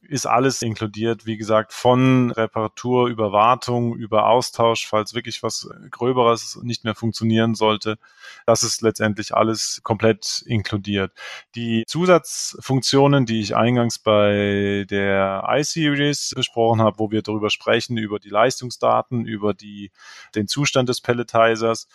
ist 0.02 0.26
alles 0.26 0.62
inkludiert, 0.62 1.26
wie 1.26 1.36
gesagt, 1.36 1.72
von 1.72 2.30
Reparatur 2.30 3.08
über 3.08 3.32
Wartung, 3.32 3.94
über 3.96 4.28
Austausch, 4.28 4.86
falls 4.86 5.14
wirklich 5.14 5.42
was 5.42 5.68
Gröberes 5.90 6.58
nicht 6.62 6.84
mehr 6.84 6.94
funktionieren 6.94 7.54
sollte. 7.54 7.98
Das 8.46 8.62
ist 8.62 8.82
letztendlich 8.82 9.34
alles 9.34 9.80
komplett 9.82 10.42
inkludiert. 10.46 11.12
Die 11.54 11.84
Zusatzfunktionen, 11.86 13.26
die 13.26 13.40
ich 13.40 13.56
eingangs 13.56 13.98
bei 13.98 14.86
der 14.88 15.44
iSeries 15.48 16.32
besprochen 16.34 16.80
habe, 16.80 16.98
wo 16.98 17.10
wir 17.10 17.22
darüber 17.22 17.50
sprechen, 17.50 17.96
über 17.96 18.18
die 18.18 18.30
Leistungsdaten, 18.30 19.24
über 19.26 19.54
die, 19.54 19.90
den 20.34 20.48
Zustand 20.48 20.88
des 20.88 21.00
Pelletizers, 21.00 21.88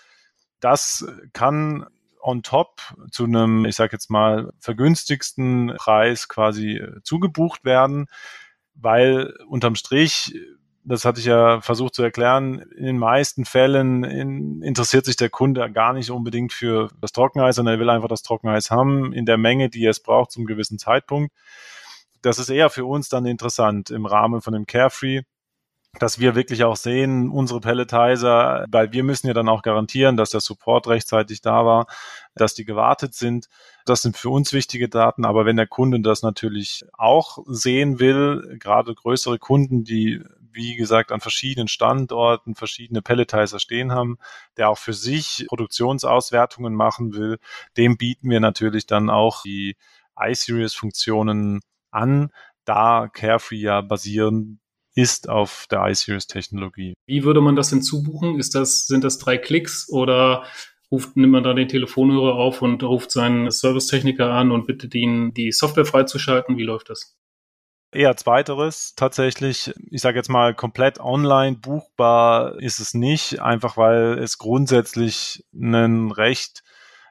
das 0.59 1.05
kann 1.33 1.87
on 2.23 2.41
top 2.41 2.81
zu 3.11 3.25
einem, 3.25 3.65
ich 3.65 3.75
sage 3.75 3.93
jetzt 3.93 4.09
mal, 4.09 4.51
vergünstigsten 4.59 5.73
Preis 5.77 6.27
quasi 6.27 6.77
äh, 6.77 7.01
zugebucht 7.03 7.65
werden, 7.65 8.07
weil 8.75 9.33
unterm 9.47 9.75
Strich 9.75 10.33
das 10.85 11.05
hatte 11.05 11.19
ich 11.19 11.25
ja 11.25 11.61
versucht 11.61 11.95
zu 11.95 12.03
erklären, 12.03 12.59
in 12.59 12.85
den 12.85 12.97
meisten 12.97 13.45
Fällen 13.45 14.03
in, 14.03 14.61
interessiert 14.61 15.05
sich 15.05 15.15
der 15.15 15.29
Kunde 15.29 15.71
gar 15.71 15.93
nicht 15.93 16.11
unbedingt 16.11 16.51
für 16.51 16.89
das 16.99 17.13
Trockeneis, 17.13 17.55
sondern 17.55 17.75
er 17.75 17.79
will 17.79 17.89
einfach 17.89 18.09
das 18.09 18.21
Trockeneis 18.21 18.69
haben 18.69 19.13
in 19.13 19.25
der 19.25 19.37
Menge, 19.37 19.69
die 19.69 19.85
es 19.85 20.01
braucht 20.01 20.31
zum 20.31 20.45
gewissen 20.45 20.79
Zeitpunkt. 20.79 21.33
Das 22.21 22.39
ist 22.39 22.49
eher 22.49 22.69
für 22.69 22.85
uns 22.85 23.09
dann 23.09 23.25
interessant 23.25 23.89
im 23.89 24.05
Rahmen 24.05 24.41
von 24.41 24.53
dem 24.53 24.65
Carefree, 24.65 25.21
dass 25.99 26.19
wir 26.19 26.35
wirklich 26.35 26.63
auch 26.63 26.75
sehen, 26.75 27.29
unsere 27.29 27.61
Pelletizer, 27.61 28.65
weil 28.69 28.91
wir 28.91 29.03
müssen 29.03 29.27
ja 29.27 29.33
dann 29.33 29.47
auch 29.47 29.61
garantieren, 29.61 30.17
dass 30.17 30.31
der 30.31 30.41
Support 30.41 30.87
rechtzeitig 30.87 31.41
da 31.41 31.65
war, 31.65 31.87
dass 32.35 32.55
die 32.55 32.65
gewartet 32.65 33.13
sind. 33.13 33.47
Das 33.85 34.01
sind 34.01 34.17
für 34.17 34.29
uns 34.29 34.53
wichtige 34.53 34.89
Daten. 34.89 35.23
Aber 35.23 35.45
wenn 35.45 35.55
der 35.55 35.67
Kunde 35.67 36.01
das 36.01 36.23
natürlich 36.23 36.83
auch 36.93 37.39
sehen 37.45 37.99
will, 37.99 38.57
gerade 38.59 38.95
größere 38.95 39.37
Kunden, 39.37 39.83
die 39.83 40.21
wie 40.53 40.75
gesagt, 40.75 41.11
an 41.11 41.19
verschiedenen 41.19 41.67
Standorten 41.67 42.55
verschiedene 42.55 43.01
Pelletizer 43.01 43.59
stehen 43.59 43.91
haben, 43.91 44.17
der 44.57 44.69
auch 44.69 44.77
für 44.77 44.93
sich 44.93 45.45
Produktionsauswertungen 45.47 46.75
machen 46.75 47.13
will, 47.13 47.39
dem 47.75 47.97
bieten 47.97 48.29
wir 48.29 48.39
natürlich 48.39 48.85
dann 48.85 49.09
auch 49.09 49.41
die 49.41 49.75
iSeries-Funktionen 50.15 51.61
an, 51.91 52.29
da 52.65 53.09
Carefree 53.11 53.57
ja 53.57 53.81
basieren 53.81 54.59
ist 54.95 55.29
auf 55.29 55.67
der 55.71 55.85
iSeries-Technologie. 55.87 56.93
Wie 57.07 57.23
würde 57.23 57.41
man 57.41 57.55
das 57.55 57.69
hinzubuchen? 57.69 58.39
Ist 58.39 58.55
das, 58.55 58.85
sind 58.85 59.03
das 59.03 59.17
drei 59.17 59.37
Klicks 59.37 59.89
oder 59.89 60.45
ruft, 60.91 61.17
nimmt 61.17 61.33
man 61.33 61.43
da 61.43 61.53
den 61.53 61.67
Telefonhörer 61.67 62.35
auf 62.35 62.61
und 62.61 62.83
ruft 62.83 63.11
seinen 63.11 63.49
Servicetechniker 63.49 64.31
an 64.31 64.51
und 64.51 64.67
bittet 64.67 64.93
ihn, 64.95 65.33
die 65.33 65.51
Software 65.51 65.85
freizuschalten? 65.85 66.57
Wie 66.57 66.63
läuft 66.63 66.89
das? 66.89 67.17
Eher 67.91 68.15
zweiteres 68.17 68.93
tatsächlich. 68.95 69.71
Ich 69.91 70.01
sage 70.01 70.17
jetzt 70.17 70.29
mal, 70.29 70.55
komplett 70.55 70.99
online 70.99 71.57
buchbar 71.57 72.59
ist 72.59 72.79
es 72.79 72.95
nicht, 72.95 73.39
einfach 73.39 73.77
weil 73.77 74.17
es 74.17 74.39
grundsätzlich 74.39 75.45
ein 75.53 76.11
recht 76.11 76.63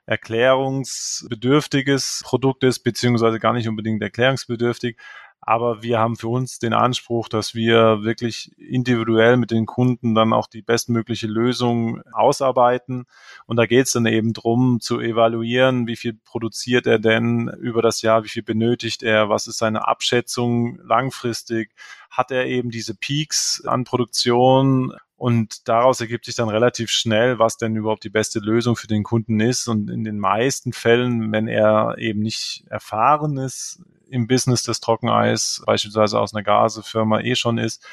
erklärungsbedürftiges 0.06 2.22
Produkt 2.24 2.64
ist, 2.64 2.80
beziehungsweise 2.80 3.38
gar 3.38 3.52
nicht 3.52 3.68
unbedingt 3.68 4.02
erklärungsbedürftig. 4.02 4.98
Aber 5.44 5.83
wir 5.83 5.98
haben 5.98 6.14
für 6.16 6.28
uns 6.28 6.61
den 6.61 6.72
Anspruch, 6.72 7.28
dass 7.28 7.52
wir 7.52 8.05
wirklich 8.05 8.52
individuell 8.57 9.37
mit 9.37 9.50
den 9.50 9.66
Kunden 9.66 10.14
dann 10.14 10.33
auch 10.33 10.46
die 10.46 10.62
bestmögliche 10.62 11.26
Lösung 11.26 12.00
ausarbeiten. 12.12 13.07
Und 13.46 13.57
da 13.57 13.66
geht 13.66 13.87
es 13.87 13.92
dann 13.92 14.07
eben 14.07 14.35
drum 14.35 14.78
zu 14.81 15.00
evaluieren, 15.00 15.88
wie 15.88 15.96
viel 15.96 16.14
produziert 16.14 16.87
er 16.87 17.00
denn 17.00 17.48
über 17.61 17.83
das 17.83 18.02
Jahr, 18.02 18.22
wie 18.22 18.28
viel 18.28 18.44
benötigt 18.44 19.02
er, 19.02 19.28
was 19.28 19.48
ist 19.48 19.59
seine 19.59 19.88
Abschätzung 19.88 20.78
langfristig, 20.85 21.72
hat 22.09 22.31
er 22.31 22.46
eben 22.46 22.70
diese 22.70 22.94
Peaks 22.94 23.64
an 23.66 23.83
Produktion 23.83 24.94
und 25.16 25.68
daraus 25.68 26.00
ergibt 26.00 26.24
sich 26.24 26.37
dann 26.37 26.50
relativ 26.50 26.90
schnell, 26.90 27.40
was 27.40 27.57
denn 27.57 27.74
überhaupt 27.74 28.05
die 28.05 28.11
beste 28.11 28.38
Lösung 28.38 28.76
für 28.76 28.88
den 28.88 29.02
Kunden 29.02 29.40
ist. 29.40 29.66
Und 29.68 29.90
in 29.90 30.05
den 30.05 30.18
meisten 30.18 30.72
Fällen, 30.72 31.33
wenn 31.33 31.48
er 31.48 31.96
eben 31.98 32.20
nicht 32.20 32.64
erfahren 32.68 33.38
ist 33.38 33.83
im 34.12 34.27
Business 34.27 34.62
des 34.62 34.81
Trockeneis, 34.81 35.62
beispielsweise 35.66 36.20
aus 36.20 36.35
einer 36.35 36.42
Gasefirma 36.42 37.20
eh 37.20 37.35
schon 37.35 37.59
ist, 37.59 37.85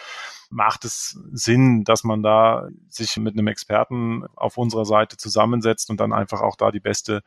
macht 0.50 0.84
es 0.84 1.20
Sinn, 1.32 1.84
dass 1.84 2.04
man 2.04 2.24
da 2.24 2.68
sich 2.90 3.18
mit 3.18 3.34
einem 3.34 3.48
Experten 3.48 4.26
auf 4.36 4.58
unserer 4.58 4.86
Seite 4.86 5.18
zusammensetzt 5.18 5.90
und 5.90 6.00
dann 6.00 6.12
einfach 6.12 6.42
auch 6.42 6.56
da 6.56 6.72
die 6.72 6.80
beste 6.80 7.22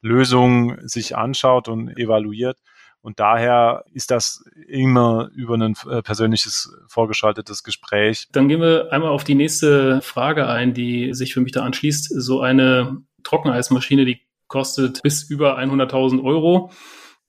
Lösung 0.00 0.76
sich 0.86 1.16
anschaut 1.16 1.68
und 1.68 1.96
evaluiert. 1.96 2.58
Und 3.00 3.20
daher 3.20 3.84
ist 3.92 4.10
das 4.10 4.44
immer 4.66 5.30
über 5.34 5.54
ein 5.54 5.74
äh, 5.88 6.02
persönliches 6.02 6.76
vorgeschaltetes 6.88 7.62
Gespräch. 7.62 8.26
Dann 8.32 8.48
gehen 8.48 8.60
wir 8.60 8.92
einmal 8.92 9.10
auf 9.10 9.22
die 9.22 9.36
nächste 9.36 10.00
Frage 10.02 10.48
ein, 10.48 10.74
die 10.74 11.14
sich 11.14 11.32
für 11.32 11.40
mich 11.40 11.52
da 11.52 11.62
anschließt. 11.62 12.20
So 12.20 12.40
eine 12.40 13.02
Trockeneismaschine, 13.22 14.04
die 14.04 14.20
kostet 14.48 15.02
bis 15.02 15.22
über 15.22 15.58
100.000 15.58 16.22
Euro. 16.22 16.72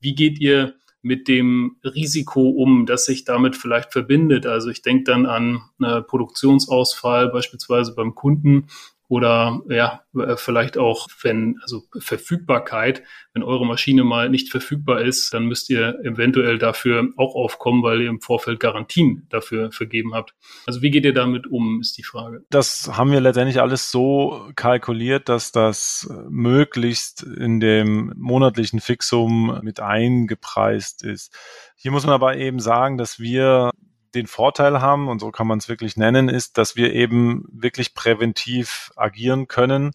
Wie 0.00 0.14
geht 0.14 0.40
ihr 0.40 0.74
mit 1.02 1.28
dem 1.28 1.76
Risiko 1.84 2.48
um, 2.48 2.86
das 2.86 3.04
sich 3.04 3.24
damit 3.24 3.56
vielleicht 3.56 3.92
verbindet? 3.92 4.46
Also 4.46 4.70
ich 4.70 4.82
denke 4.82 5.04
dann 5.04 5.26
an 5.26 5.62
einen 5.80 6.06
Produktionsausfall 6.06 7.28
beispielsweise 7.30 7.94
beim 7.94 8.14
Kunden 8.14 8.66
oder 9.08 9.62
ja, 9.68 10.02
äh, 10.14 10.36
vielleicht 10.36 10.76
auch, 10.76 11.08
wenn, 11.22 11.58
also 11.62 11.82
Verfügbarkeit, 11.98 13.02
wenn 13.32 13.42
eure 13.42 13.66
Maschine 13.66 14.04
mal 14.04 14.28
nicht 14.28 14.50
verfügbar 14.50 15.00
ist, 15.00 15.32
dann 15.32 15.46
müsst 15.46 15.70
ihr 15.70 15.98
eventuell 16.04 16.58
dafür 16.58 17.08
auch 17.16 17.34
aufkommen, 17.34 17.82
weil 17.82 18.02
ihr 18.02 18.10
im 18.10 18.20
Vorfeld 18.20 18.60
Garantien 18.60 19.26
dafür 19.30 19.72
vergeben 19.72 20.14
habt. 20.14 20.34
Also 20.66 20.82
wie 20.82 20.90
geht 20.90 21.06
ihr 21.06 21.14
damit 21.14 21.46
um, 21.46 21.80
ist 21.80 21.96
die 21.96 22.02
Frage. 22.02 22.44
Das 22.50 22.90
haben 22.96 23.10
wir 23.10 23.20
letztendlich 23.20 23.60
alles 23.62 23.90
so 23.90 24.50
kalkuliert, 24.56 25.30
dass 25.30 25.52
das 25.52 26.08
möglichst 26.28 27.22
in 27.22 27.60
dem 27.60 28.12
monatlichen 28.14 28.80
Fixum 28.80 29.58
mit 29.62 29.80
eingepreist 29.80 31.02
ist. 31.02 31.34
Hier 31.76 31.92
muss 31.92 32.04
man 32.04 32.14
aber 32.14 32.36
eben 32.36 32.60
sagen, 32.60 32.98
dass 32.98 33.18
wir 33.18 33.70
den 34.18 34.26
Vorteil 34.26 34.80
haben, 34.80 35.08
und 35.08 35.20
so 35.20 35.30
kann 35.30 35.46
man 35.46 35.58
es 35.58 35.68
wirklich 35.68 35.96
nennen, 35.96 36.28
ist, 36.28 36.58
dass 36.58 36.76
wir 36.76 36.92
eben 36.92 37.44
wirklich 37.50 37.94
präventiv 37.94 38.90
agieren 38.96 39.48
können 39.48 39.92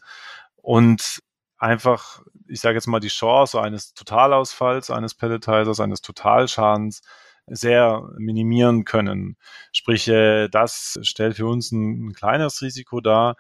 und 0.56 1.22
einfach, 1.58 2.22
ich 2.48 2.60
sage 2.62 2.76
jetzt 2.76 2.88
mal, 2.88 3.00
die 3.00 3.08
Chance 3.08 3.62
eines 3.62 3.94
Totalausfalls, 3.94 4.92
eines 4.92 5.16
Pelletizers, 5.16 5.80
eines 5.80 6.02
Totalschadens 6.02 7.02
sehr 7.48 8.10
minimieren 8.18 8.86
können. 8.86 9.38
Sprich, 9.72 10.08
äh, 10.08 10.48
das 10.50 11.00
stellt 11.04 11.38
für 11.38 11.48
uns 11.48 11.72
ein, 11.72 12.08
ein 12.08 12.14
kleines 12.14 12.62
Risiko 12.62 13.02
dar. 13.02 13.36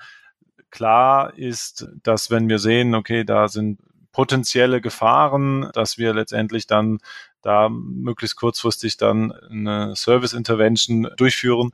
Klar 0.72 1.38
ist, 1.38 1.88
dass 2.04 2.32
wenn 2.32 2.50
wir 2.50 2.60
sehen, 2.60 2.96
okay, 2.96 3.24
da 3.24 3.48
sind 3.48 3.80
potenzielle 4.13 4.80
Gefahren, 4.80 5.69
dass 5.73 5.97
wir 5.97 6.13
letztendlich 6.13 6.67
dann 6.67 6.99
da 7.41 7.67
möglichst 7.67 8.38
kurzfristig 8.38 8.95
dann 8.95 9.32
eine 9.32 9.95
Service 9.97 10.32
Intervention 10.32 11.10
durchführen, 11.17 11.71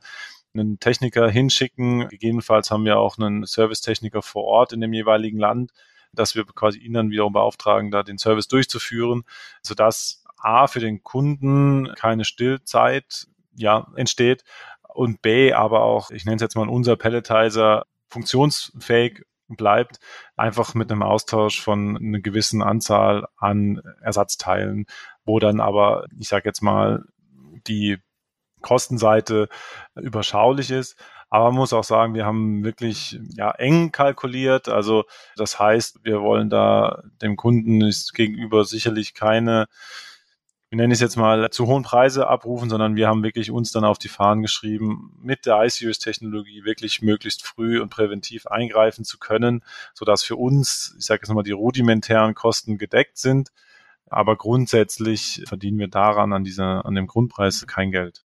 einen 0.52 0.80
Techniker 0.80 1.30
hinschicken. 1.30 2.08
Gegebenenfalls 2.08 2.72
haben 2.72 2.84
wir 2.84 2.98
auch 2.98 3.18
einen 3.18 3.46
Servicetechniker 3.46 4.22
vor 4.22 4.44
Ort 4.44 4.72
in 4.72 4.80
dem 4.80 4.92
jeweiligen 4.92 5.38
Land, 5.38 5.70
dass 6.12 6.34
wir 6.34 6.44
quasi 6.44 6.78
ihn 6.78 6.94
dann 6.94 7.10
wiederum 7.10 7.32
beauftragen, 7.32 7.92
da 7.92 8.02
den 8.02 8.18
Service 8.18 8.48
durchzuführen, 8.48 9.22
sodass 9.62 10.24
A 10.38 10.66
für 10.66 10.80
den 10.80 11.04
Kunden 11.04 11.92
keine 11.94 12.24
Stillzeit 12.24 13.28
ja, 13.54 13.86
entsteht 13.94 14.42
und 14.88 15.22
B 15.22 15.52
aber 15.52 15.82
auch, 15.82 16.10
ich 16.10 16.24
nenne 16.24 16.36
es 16.36 16.42
jetzt 16.42 16.56
mal 16.56 16.68
unser 16.68 16.96
Pelletizer 16.96 17.84
funktionsfähig 18.08 19.22
bleibt, 19.56 19.98
einfach 20.36 20.74
mit 20.74 20.90
einem 20.90 21.02
Austausch 21.02 21.60
von 21.60 21.96
einer 21.96 22.20
gewissen 22.20 22.62
Anzahl 22.62 23.26
an 23.36 23.82
Ersatzteilen, 24.00 24.86
wo 25.24 25.38
dann 25.38 25.60
aber, 25.60 26.06
ich 26.18 26.28
sage 26.28 26.48
jetzt 26.48 26.62
mal, 26.62 27.04
die 27.66 27.98
Kostenseite 28.62 29.48
überschaulich 29.94 30.70
ist. 30.70 30.96
Aber 31.30 31.46
man 31.46 31.54
muss 31.54 31.72
auch 31.72 31.84
sagen, 31.84 32.14
wir 32.14 32.26
haben 32.26 32.64
wirklich 32.64 33.20
ja 33.36 33.52
eng 33.52 33.92
kalkuliert. 33.92 34.68
Also 34.68 35.04
das 35.36 35.58
heißt, 35.60 36.00
wir 36.02 36.20
wollen 36.22 36.50
da 36.50 37.02
dem 37.22 37.36
Kunden 37.36 37.88
gegenüber 38.14 38.64
sicherlich 38.64 39.14
keine 39.14 39.66
wir 40.70 40.76
nennen 40.76 40.92
es 40.92 41.00
jetzt 41.00 41.16
mal, 41.16 41.50
zu 41.50 41.66
hohen 41.66 41.82
Preise 41.82 42.28
abrufen, 42.28 42.70
sondern 42.70 42.94
wir 42.94 43.08
haben 43.08 43.24
wirklich 43.24 43.50
uns 43.50 43.72
dann 43.72 43.84
auf 43.84 43.98
die 43.98 44.08
Fahnen 44.08 44.40
geschrieben, 44.40 45.18
mit 45.20 45.44
der 45.44 45.60
iSeries-Technologie 45.64 46.64
wirklich 46.64 47.02
möglichst 47.02 47.44
früh 47.44 47.80
und 47.80 47.90
präventiv 47.90 48.46
eingreifen 48.46 49.04
zu 49.04 49.18
können, 49.18 49.64
sodass 49.94 50.22
für 50.22 50.36
uns, 50.36 50.94
ich 50.96 51.06
sage 51.06 51.22
jetzt 51.22 51.34
mal, 51.34 51.42
die 51.42 51.50
rudimentären 51.50 52.34
Kosten 52.34 52.78
gedeckt 52.78 53.18
sind. 53.18 53.50
Aber 54.06 54.36
grundsätzlich 54.36 55.42
verdienen 55.46 55.80
wir 55.80 55.88
daran, 55.88 56.32
an, 56.32 56.44
dieser, 56.44 56.86
an 56.86 56.94
dem 56.94 57.08
Grundpreis 57.08 57.66
kein 57.66 57.90
Geld. 57.90 58.24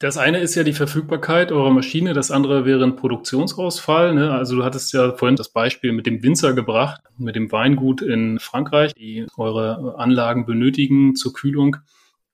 Das 0.00 0.16
eine 0.16 0.38
ist 0.38 0.56
ja 0.56 0.64
die 0.64 0.72
Verfügbarkeit 0.72 1.52
eurer 1.52 1.70
Maschine, 1.70 2.14
das 2.14 2.32
andere 2.32 2.64
wäre 2.64 2.82
ein 2.82 2.96
Produktionsausfall. 2.96 4.14
Ne? 4.14 4.32
Also 4.32 4.56
du 4.56 4.64
hattest 4.64 4.92
ja 4.92 5.12
vorhin 5.12 5.36
das 5.36 5.50
Beispiel 5.50 5.92
mit 5.92 6.06
dem 6.06 6.22
Winzer 6.22 6.52
gebracht, 6.52 7.00
mit 7.16 7.36
dem 7.36 7.52
Weingut 7.52 8.02
in 8.02 8.40
Frankreich, 8.40 8.92
die 8.94 9.26
eure 9.36 9.94
Anlagen 9.96 10.46
benötigen 10.46 11.14
zur 11.14 11.32
Kühlung. 11.32 11.76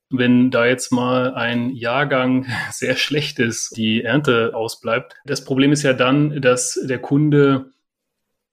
Wenn 0.09 0.51
da 0.51 0.67
jetzt 0.67 0.91
mal 0.91 1.35
ein 1.35 1.71
Jahrgang 1.71 2.47
sehr 2.71 2.97
schlecht 2.97 3.39
ist, 3.39 3.77
die 3.77 4.03
Ernte 4.03 4.53
ausbleibt. 4.55 5.15
Das 5.27 5.45
Problem 5.45 5.71
ist 5.71 5.83
ja 5.83 5.93
dann, 5.93 6.41
dass 6.41 6.81
der 6.83 6.99
Kunde 6.99 7.67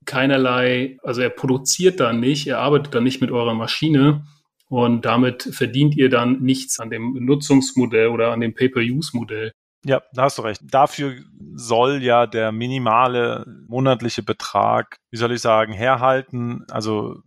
keinerlei, 0.04 0.98
also 1.02 1.22
er 1.22 1.30
produziert 1.30 2.02
dann 2.02 2.20
nicht, 2.20 2.48
er 2.48 2.60
arbeitet 2.60 2.94
dann 2.94 3.04
nicht 3.04 3.22
mit 3.22 3.32
eurer 3.32 3.54
Maschine 3.54 4.24
und 4.70 5.06
damit 5.06 5.44
verdient 5.52 5.96
ihr 5.96 6.10
dann 6.10 6.42
nichts 6.42 6.80
an 6.80 6.90
dem 6.90 7.14
Nutzungsmodell 7.14 8.08
oder 8.08 8.32
an 8.32 8.42
dem 8.42 8.54
Pay-per-Use-Modell. 8.54 9.52
Ja, 9.86 10.02
da 10.14 10.24
hast 10.24 10.38
du 10.38 10.42
recht. 10.42 10.62
Dafür 10.64 11.16
soll 11.56 12.04
ja 12.04 12.28
der 12.28 12.52
minimale 12.52 13.46
monatliche 13.68 14.24
Betrag, 14.24 14.98
wie 15.12 15.18
soll 15.18 15.32
ich 15.32 15.42
sagen, 15.42 15.72
herhalten. 15.72 16.66
Also 16.70 17.22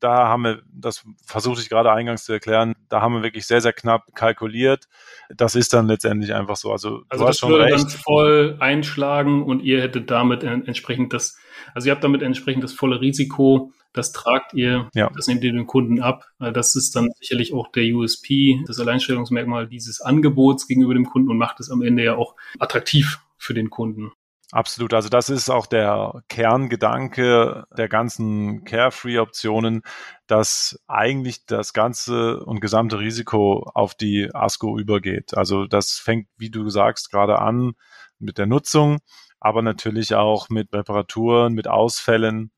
da 0.00 0.28
haben 0.28 0.42
wir, 0.42 0.62
das 0.72 1.04
versuchte 1.24 1.60
ich 1.60 1.68
gerade 1.68 1.92
eingangs 1.92 2.24
zu 2.24 2.32
erklären, 2.32 2.74
da 2.88 3.02
haben 3.02 3.14
wir 3.14 3.22
wirklich 3.22 3.46
sehr, 3.46 3.60
sehr 3.60 3.74
knapp 3.74 4.14
kalkuliert. 4.14 4.86
Das 5.28 5.54
ist 5.54 5.72
dann 5.72 5.86
letztendlich 5.86 6.34
einfach 6.34 6.56
so. 6.56 6.72
Also, 6.72 7.02
also 7.08 7.26
das 7.26 7.42
würde 7.42 7.64
recht. 7.64 7.84
dann 7.84 7.90
voll 7.90 8.56
einschlagen 8.58 9.44
und 9.44 9.62
ihr 9.62 9.82
hättet 9.82 10.10
damit 10.10 10.42
entsprechend 10.42 11.12
das, 11.12 11.38
also 11.74 11.88
ihr 11.88 11.92
habt 11.92 12.02
damit 12.02 12.22
entsprechend 12.22 12.64
das 12.64 12.72
volle 12.72 13.00
Risiko, 13.00 13.72
das 13.92 14.12
tragt 14.12 14.54
ihr, 14.54 14.88
ja. 14.94 15.10
das 15.16 15.26
nehmt 15.26 15.42
ihr 15.42 15.52
den 15.52 15.66
Kunden 15.66 16.00
ab. 16.00 16.26
Das 16.38 16.76
ist 16.76 16.94
dann 16.94 17.10
sicherlich 17.18 17.52
auch 17.52 17.68
der 17.72 17.84
USP, 17.94 18.62
das 18.66 18.78
Alleinstellungsmerkmal 18.78 19.66
dieses 19.66 20.00
Angebots 20.00 20.66
gegenüber 20.66 20.94
dem 20.94 21.06
Kunden 21.06 21.30
und 21.30 21.38
macht 21.38 21.60
es 21.60 21.70
am 21.70 21.82
Ende 21.82 22.04
ja 22.04 22.16
auch 22.16 22.36
attraktiv 22.58 23.20
für 23.36 23.54
den 23.54 23.70
Kunden. 23.70 24.12
Absolut. 24.52 24.94
Also 24.94 25.08
das 25.08 25.30
ist 25.30 25.48
auch 25.48 25.66
der 25.66 26.24
Kerngedanke 26.28 27.66
der 27.76 27.88
ganzen 27.88 28.64
Carefree-Optionen, 28.64 29.82
dass 30.26 30.80
eigentlich 30.88 31.46
das 31.46 31.72
ganze 31.72 32.40
und 32.44 32.60
gesamte 32.60 32.98
Risiko 32.98 33.70
auf 33.74 33.94
die 33.94 34.28
ASCO 34.34 34.76
übergeht. 34.76 35.36
Also 35.36 35.66
das 35.66 35.92
fängt, 35.92 36.26
wie 36.36 36.50
du 36.50 36.68
sagst, 36.68 37.10
gerade 37.12 37.38
an 37.38 37.74
mit 38.18 38.38
der 38.38 38.46
Nutzung, 38.46 38.98
aber 39.38 39.62
natürlich 39.62 40.14
auch 40.16 40.48
mit 40.48 40.72
Reparaturen, 40.72 41.54
mit 41.54 41.68
Ausfällen. 41.68 42.50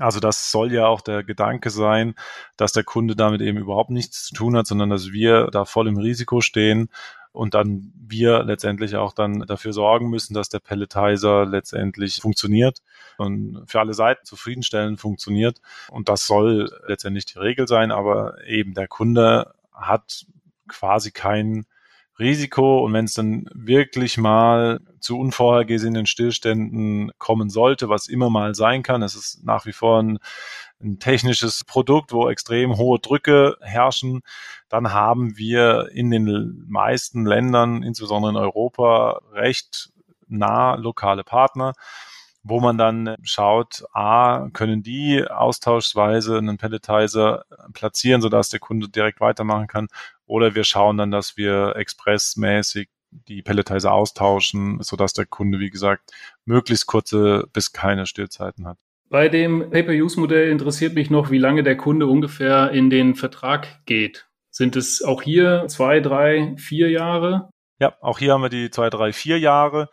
Also 0.00 0.18
das 0.18 0.50
soll 0.50 0.72
ja 0.72 0.86
auch 0.86 1.00
der 1.00 1.22
Gedanke 1.22 1.70
sein, 1.70 2.14
dass 2.56 2.72
der 2.72 2.82
Kunde 2.82 3.14
damit 3.14 3.40
eben 3.40 3.58
überhaupt 3.58 3.90
nichts 3.90 4.24
zu 4.24 4.34
tun 4.34 4.56
hat, 4.56 4.66
sondern 4.66 4.90
dass 4.90 5.12
wir 5.12 5.48
da 5.52 5.64
voll 5.64 5.86
im 5.86 5.96
Risiko 5.96 6.40
stehen 6.40 6.88
und 7.30 7.54
dann 7.54 7.92
wir 7.96 8.42
letztendlich 8.44 8.96
auch 8.96 9.12
dann 9.12 9.40
dafür 9.40 9.72
sorgen 9.72 10.10
müssen, 10.10 10.34
dass 10.34 10.48
der 10.48 10.60
Pelletizer 10.60 11.46
letztendlich 11.46 12.20
funktioniert 12.20 12.80
und 13.18 13.64
für 13.66 13.80
alle 13.80 13.94
Seiten 13.94 14.24
zufriedenstellend 14.24 15.00
funktioniert. 15.00 15.60
Und 15.90 16.08
das 16.08 16.26
soll 16.26 16.70
letztendlich 16.86 17.26
die 17.26 17.38
Regel 17.38 17.68
sein, 17.68 17.92
aber 17.92 18.44
eben 18.46 18.74
der 18.74 18.88
Kunde 18.88 19.54
hat 19.72 20.26
quasi 20.68 21.12
kein 21.12 21.66
Risiko 22.18 22.84
und 22.84 22.92
wenn 22.92 23.06
es 23.06 23.14
dann 23.14 23.46
wirklich 23.54 24.18
mal 24.18 24.80
zu 25.00 25.18
unvorhergesehenen 25.18 26.06
Stillständen 26.06 27.10
kommen 27.18 27.50
sollte, 27.50 27.88
was 27.88 28.06
immer 28.06 28.30
mal 28.30 28.54
sein 28.54 28.82
kann, 28.82 29.02
es 29.02 29.14
ist 29.14 29.44
nach 29.44 29.66
wie 29.66 29.72
vor 29.72 30.02
ein 30.02 30.18
ein 30.84 30.98
technisches 30.98 31.64
Produkt, 31.64 32.12
wo 32.12 32.28
extrem 32.28 32.76
hohe 32.76 32.98
Drücke 32.98 33.56
herrschen, 33.60 34.22
dann 34.68 34.92
haben 34.92 35.36
wir 35.36 35.88
in 35.92 36.10
den 36.10 36.64
meisten 36.68 37.24
Ländern, 37.24 37.82
insbesondere 37.82 38.32
in 38.32 38.36
Europa, 38.36 39.20
recht 39.32 39.90
nah 40.28 40.74
lokale 40.74 41.24
Partner, 41.24 41.72
wo 42.42 42.60
man 42.60 42.76
dann 42.76 43.16
schaut, 43.22 43.84
a, 43.94 44.48
können 44.52 44.82
die 44.82 45.24
austauschsweise 45.26 46.38
einen 46.38 46.58
Pelletizer 46.58 47.44
platzieren, 47.72 48.20
sodass 48.20 48.50
der 48.50 48.60
Kunde 48.60 48.88
direkt 48.88 49.20
weitermachen 49.20 49.66
kann, 49.66 49.88
oder 50.26 50.54
wir 50.54 50.64
schauen 50.64 50.96
dann, 50.96 51.10
dass 51.10 51.36
wir 51.36 51.74
expressmäßig 51.76 52.88
die 53.10 53.42
Pelletizer 53.42 53.92
austauschen, 53.92 54.78
sodass 54.82 55.12
der 55.12 55.26
Kunde, 55.26 55.60
wie 55.60 55.70
gesagt, 55.70 56.10
möglichst 56.44 56.86
kurze 56.86 57.48
bis 57.52 57.72
keine 57.72 58.06
Stillzeiten 58.06 58.66
hat. 58.66 58.78
Bei 59.08 59.28
dem 59.28 59.70
Pay-per-Use-Modell 59.70 60.50
interessiert 60.50 60.94
mich 60.94 61.10
noch, 61.10 61.30
wie 61.30 61.38
lange 61.38 61.62
der 61.62 61.76
Kunde 61.76 62.06
ungefähr 62.06 62.70
in 62.72 62.90
den 62.90 63.14
Vertrag 63.14 63.84
geht. 63.86 64.26
Sind 64.50 64.76
es 64.76 65.02
auch 65.02 65.22
hier 65.22 65.66
zwei, 65.68 66.00
drei, 66.00 66.54
vier 66.56 66.90
Jahre? 66.90 67.50
Ja, 67.80 67.96
auch 68.00 68.18
hier 68.18 68.32
haben 68.32 68.42
wir 68.42 68.48
die 68.48 68.70
zwei, 68.70 68.88
drei, 68.90 69.12
vier 69.12 69.38
Jahre. 69.38 69.88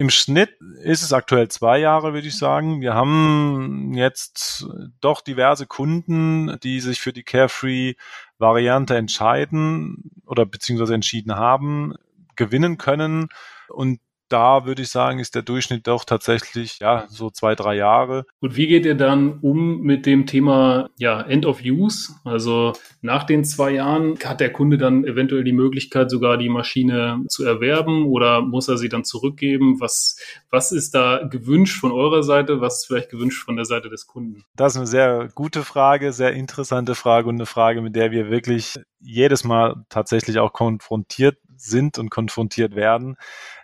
Im 0.00 0.08
Schnitt 0.08 0.56
ist 0.82 1.02
es 1.02 1.12
aktuell 1.12 1.48
zwei 1.48 1.78
Jahre, 1.78 2.14
würde 2.14 2.26
ich 2.26 2.38
sagen. 2.38 2.80
Wir 2.80 2.94
haben 2.94 3.92
jetzt 3.92 4.66
doch 5.02 5.20
diverse 5.20 5.66
Kunden, 5.66 6.58
die 6.62 6.80
sich 6.80 7.02
für 7.02 7.12
die 7.12 7.22
Carefree 7.22 7.96
Variante 8.38 8.96
entscheiden 8.96 10.10
oder 10.24 10.46
beziehungsweise 10.46 10.94
entschieden 10.94 11.36
haben, 11.36 11.96
gewinnen 12.34 12.78
können. 12.78 13.28
Und 13.68 14.00
da 14.30 14.64
würde 14.64 14.82
ich 14.82 14.88
sagen, 14.88 15.18
ist 15.18 15.34
der 15.34 15.42
Durchschnitt 15.42 15.86
doch 15.86 16.04
tatsächlich 16.04 16.78
ja 16.78 17.06
so 17.08 17.30
zwei, 17.30 17.54
drei 17.54 17.74
Jahre. 17.76 18.24
Und 18.40 18.56
wie 18.56 18.66
geht 18.66 18.86
ihr 18.86 18.94
dann 18.94 19.38
um 19.40 19.80
mit 19.80 20.06
dem 20.06 20.26
Thema 20.26 20.88
ja, 20.96 21.20
End 21.20 21.46
of 21.46 21.60
Use? 21.64 22.14
Also 22.24 22.72
nach 23.02 23.24
den 23.24 23.44
zwei 23.44 23.72
Jahren 23.72 24.18
hat 24.24 24.40
der 24.40 24.52
Kunde 24.52 24.78
dann 24.78 25.04
eventuell 25.04 25.44
die 25.44 25.52
Möglichkeit, 25.52 26.10
sogar 26.10 26.38
die 26.38 26.48
Maschine 26.48 27.24
zu 27.28 27.44
erwerben 27.44 28.06
oder 28.06 28.40
muss 28.40 28.68
er 28.68 28.78
sie 28.78 28.88
dann 28.88 29.04
zurückgeben? 29.04 29.80
Was, 29.80 30.16
was 30.50 30.72
ist 30.72 30.94
da 30.94 31.24
gewünscht 31.28 31.80
von 31.80 31.92
eurer 31.92 32.22
Seite? 32.22 32.60
Was 32.60 32.78
ist 32.78 32.86
vielleicht 32.86 33.10
gewünscht 33.10 33.44
von 33.44 33.56
der 33.56 33.64
Seite 33.64 33.88
des 33.88 34.06
Kunden? 34.06 34.44
Das 34.56 34.74
ist 34.74 34.78
eine 34.78 34.86
sehr 34.86 35.28
gute 35.34 35.64
Frage, 35.64 36.12
sehr 36.12 36.32
interessante 36.32 36.94
Frage 36.94 37.28
und 37.28 37.34
eine 37.34 37.46
Frage, 37.46 37.82
mit 37.82 37.96
der 37.96 38.12
wir 38.12 38.30
wirklich 38.30 38.78
jedes 39.00 39.44
Mal 39.44 39.84
tatsächlich 39.88 40.38
auch 40.38 40.52
konfrontiert 40.52 41.38
sind 41.56 41.98
und 41.98 42.10
konfrontiert 42.10 42.74
werden 42.74 43.16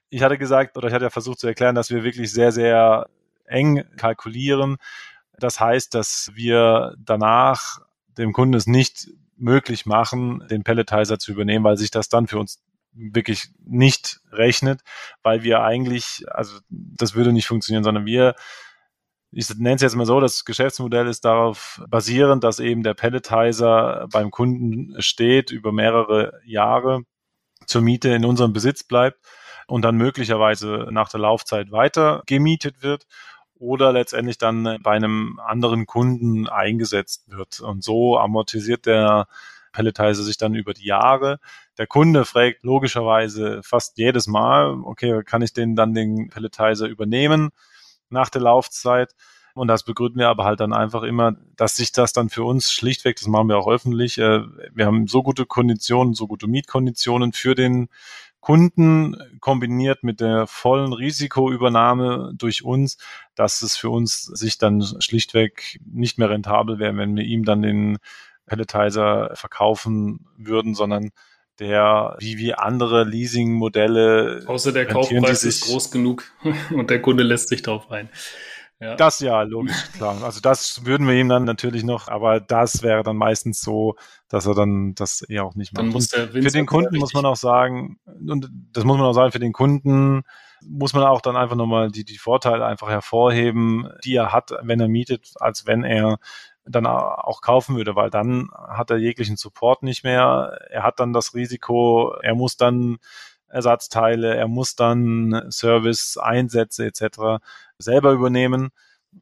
ich 0.09 0.23
hatte 0.23 0.38
gesagt, 0.38 0.77
oder 0.77 0.88
ich 0.88 0.95
hatte 0.95 1.05
ja 1.05 1.11
versucht 1.11 1.40
zu 1.40 1.47
erklären, 1.47 1.75
dass 1.75 1.90
wir 1.90 2.05
wirklich 2.05 2.33
sehr, 2.33 2.53
sehr 2.53 3.09
eng 3.45 3.85
kalkulieren. 3.97 4.77
Das 5.38 5.61
heißt, 5.61 5.95
dass 5.95 6.31
wir 6.35 6.95
danach 6.99 7.81
dem 8.16 8.33
Kunden 8.33 8.55
es 8.55 8.66
nicht 8.66 9.09
möglich 9.37 9.85
machen, 9.85 10.47
den 10.51 10.64
Pelletizer 10.64 11.19
zu 11.19 11.33
übernehmen, 11.33 11.64
weil 11.64 11.77
sich 11.77 11.90
das 11.90 12.09
dann 12.09 12.27
für 12.27 12.38
uns 12.38 12.62
wirklich 12.92 13.51
nicht 13.59 14.21
rechnet, 14.33 14.81
weil 15.23 15.42
wir 15.42 15.62
eigentlich, 15.62 16.25
also 16.29 16.59
das 16.71 17.14
würde 17.14 17.33
nicht 17.33 17.47
funktionieren, 17.47 17.85
sondern 17.85 18.07
wir, 18.07 18.35
ich 19.31 19.55
nenne 19.57 19.77
es 19.77 19.83
jetzt 19.83 19.97
mal 19.97 20.07
so, 20.07 20.19
das 20.21 20.47
Geschäftsmodell 20.47 21.07
ist 21.07 21.27
darauf 21.27 21.83
basierend, 21.90 22.42
dass 22.42 22.59
eben 22.59 22.83
der 22.83 22.95
Pelletizer 22.95 24.09
beim 24.11 24.31
Kunden 24.31 24.95
steht 25.03 25.51
über 25.51 25.73
mehrere 25.73 26.40
Jahre 26.47 27.03
zur 27.66 27.83
Miete 27.83 28.09
in 28.11 28.25
unserem 28.25 28.55
Besitz 28.55 28.83
bleibt 28.83 29.19
und 29.66 29.83
dann 29.83 29.96
möglicherweise 29.96 30.88
nach 30.90 31.09
der 31.09 31.20
Laufzeit 31.20 31.72
weiter 31.72 32.22
gemietet 32.26 32.83
wird 32.83 33.07
oder 33.59 33.92
letztendlich 33.92 34.38
dann 34.38 34.79
bei 34.83 34.92
einem 34.92 35.40
anderen 35.44 35.87
Kunden 35.87 36.48
eingesetzt 36.48 37.24
wird. 37.29 37.61
Und 37.61 37.83
so 37.83 38.18
amortisiert 38.18 38.87
der 38.87 39.26
Pelletizer 39.72 40.22
sich 40.22 40.38
dann 40.38 40.55
über 40.55 40.72
die 40.72 40.87
Jahre. 40.87 41.38
Der 41.79 41.87
Kunde 41.87 42.24
fragt 42.24 42.62
logischerweise 42.64 43.62
fast 43.62 43.98
jedes 43.98 44.26
Mal, 44.26 44.79
okay, 44.85 45.22
kann 45.24 45.42
ich 45.42 45.52
den 45.52 45.76
dann 45.76 45.94
den 45.94 46.29
Pelletizer 46.29 46.87
übernehmen 46.87 47.50
nach 48.09 48.31
der 48.31 48.42
Laufzeit? 48.42 49.14
Und 49.55 49.68
das 49.68 49.85
begründen 49.85 50.18
wir 50.18 50.29
aber 50.29 50.44
halt 50.44 50.61
dann 50.61 50.74
einfach 50.74 51.02
immer, 51.02 51.33
dass 51.57 51.76
sich 51.76 51.90
das 51.90 52.12
dann 52.12 52.29
für 52.29 52.44
uns 52.44 52.72
schlichtweg, 52.72 53.16
das 53.16 53.26
machen 53.26 53.48
wir 53.48 53.57
auch 53.57 53.68
öffentlich, 53.68 54.18
äh, 54.18 54.42
wir 54.74 54.85
haben 54.85 55.07
so 55.07 55.22
gute 55.22 55.46
Konditionen, 55.46 56.12
so 56.12 56.26
gute 56.26 56.46
Mietkonditionen 56.46 57.33
für 57.33 57.55
den 57.55 57.88
Kunden 58.47 59.17
kombiniert 59.41 60.05
mit 60.05 60.21
der 60.21 60.47
vollen 60.47 60.93
Risikoübernahme 60.93 62.31
durch 62.37 62.63
uns, 62.63 62.97
dass 63.35 63.61
es 63.61 63.77
für 63.77 63.91
uns 63.91 64.23
sich 64.23 64.57
dann 64.57 64.85
schlichtweg 65.01 65.81
nicht 65.85 66.17
mehr 66.17 66.31
rentabel 66.31 66.79
wäre, 66.79 66.97
wenn 66.97 67.17
wir 67.17 67.25
ihm 67.25 67.45
dann 67.45 67.63
den 67.63 67.99
Pelletizer 68.47 69.33
verkaufen 69.35 70.29
würden, 70.37 70.77
sondern 70.77 71.11
der 71.59 72.15
wie 72.21 72.39
wie 72.39 72.55
andere 72.55 73.03
Leasing-Modelle. 73.03 74.45
Außer 74.47 74.71
der 74.71 74.87
Kaufpreis 74.87 75.43
ist 75.43 75.65
groß 75.65 75.91
genug 75.91 76.31
und 76.71 76.89
der 76.89 77.03
Kunde 77.03 77.25
lässt 77.25 77.49
sich 77.49 77.63
darauf 77.63 77.91
ein. 77.91 78.09
Ja. 78.79 78.95
Das 78.95 79.19
ja, 79.19 79.43
logisch, 79.43 79.91
klar. 79.97 80.23
Also 80.23 80.41
das 80.41 80.85
würden 80.85 81.09
wir 81.09 81.15
ihm 81.15 81.29
dann 81.29 81.43
natürlich 81.43 81.83
noch, 81.83 82.07
aber 82.07 82.39
das 82.39 82.85
wäre 82.85 83.03
dann 83.03 83.17
meistens 83.17 83.61
so, 83.61 83.97
dass 84.29 84.47
er 84.47 84.55
dann 84.55 84.95
das 84.95 85.23
eher 85.23 85.45
auch 85.45 85.55
nicht 85.55 85.73
macht. 85.73 85.85
Für 86.12 86.41
den 86.41 86.67
Kunden 86.67 86.97
muss 86.99 87.15
man 87.15 87.27
auch 87.27 87.37
sagen, 87.37 87.99
und 88.07 88.51
das 88.73 88.85
muss 88.85 88.99
man 88.99 89.07
auch 89.07 89.12
sagen, 89.12 89.33
für 89.33 89.39
den 89.39 89.53
Kunden 89.53 90.23
muss 90.62 90.95
man 90.95 91.05
auch 91.05 91.21
dann 91.21 91.37
einfach 91.37 91.57
nochmal 91.57 91.91
die, 91.91 92.05
die 92.05 92.19
Vorteile 92.19 92.65
einfach 92.65 92.89
hervorheben, 92.89 93.89
die 94.05 94.15
er 94.15 94.33
hat, 94.33 94.53
wenn 94.62 94.81
er 94.81 94.89
mietet, 94.89 95.33
als 95.37 95.67
wenn 95.67 95.85
er 95.85 96.19
dann 96.65 96.87
auch 96.87 97.41
kaufen 97.41 97.77
würde, 97.77 97.95
weil 97.95 98.11
dann 98.11 98.51
hat 98.53 98.91
er 98.91 98.97
jeglichen 98.97 99.37
Support 99.37 99.83
nicht 99.85 100.03
mehr. 100.03 100.59
Er 100.71 100.83
hat 100.83 100.99
dann 100.99 101.12
das 101.12 101.35
Risiko, 101.35 102.15
er 102.23 102.35
muss 102.35 102.57
dann 102.57 102.99
Ersatzteile, 103.49 104.35
er 104.35 104.49
muss 104.49 104.75
dann 104.75 105.47
Service-Einsätze 105.51 106.87
etc. 106.87 107.41
selber 107.79 108.12
übernehmen. 108.12 108.71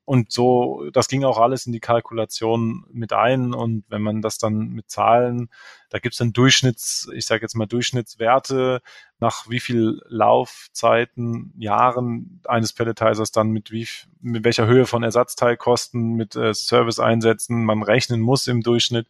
Und 0.05 0.33
so, 0.33 0.91
das 0.93 1.09
ging 1.09 1.25
auch 1.25 1.39
alles 1.39 1.67
in 1.67 1.73
die 1.73 1.81
Kalkulation 1.81 2.85
mit 2.93 3.13
ein. 3.13 3.55
Und 3.55 3.85
wenn 3.89 4.03
man 4.03 4.23
das 4.23 4.39
dann 4.39 4.69
mit 4.69 4.91
Zahlen, 4.91 5.51
da 5.91 5.99
gibt 5.99 6.15
es 6.15 6.19
dann 6.19 6.33
Durchschnitts, 6.33 7.09
ich 7.15 7.27
sage 7.27 7.43
jetzt 7.43 7.55
mal 7.55 7.67
Durchschnittswerte, 7.67 8.83
nach 9.21 9.49
wie 9.49 9.61
viel 9.61 10.01
Laufzeiten, 10.09 11.55
Jahren 11.57 12.41
eines 12.47 12.73
Pelletizers 12.73 13.31
dann 13.31 13.51
mit 13.51 13.71
wie, 13.71 13.89
mit 14.21 14.45
welcher 14.45 14.67
Höhe 14.67 14.87
von 14.87 15.03
Ersatzteilkosten, 15.03 16.15
mit 16.15 16.37
äh, 16.37 16.53
Service-Einsätzen 16.53 17.65
man 17.65 17.83
rechnen 17.83 18.21
muss 18.21 18.47
im 18.47 18.63
Durchschnitt. 18.63 19.07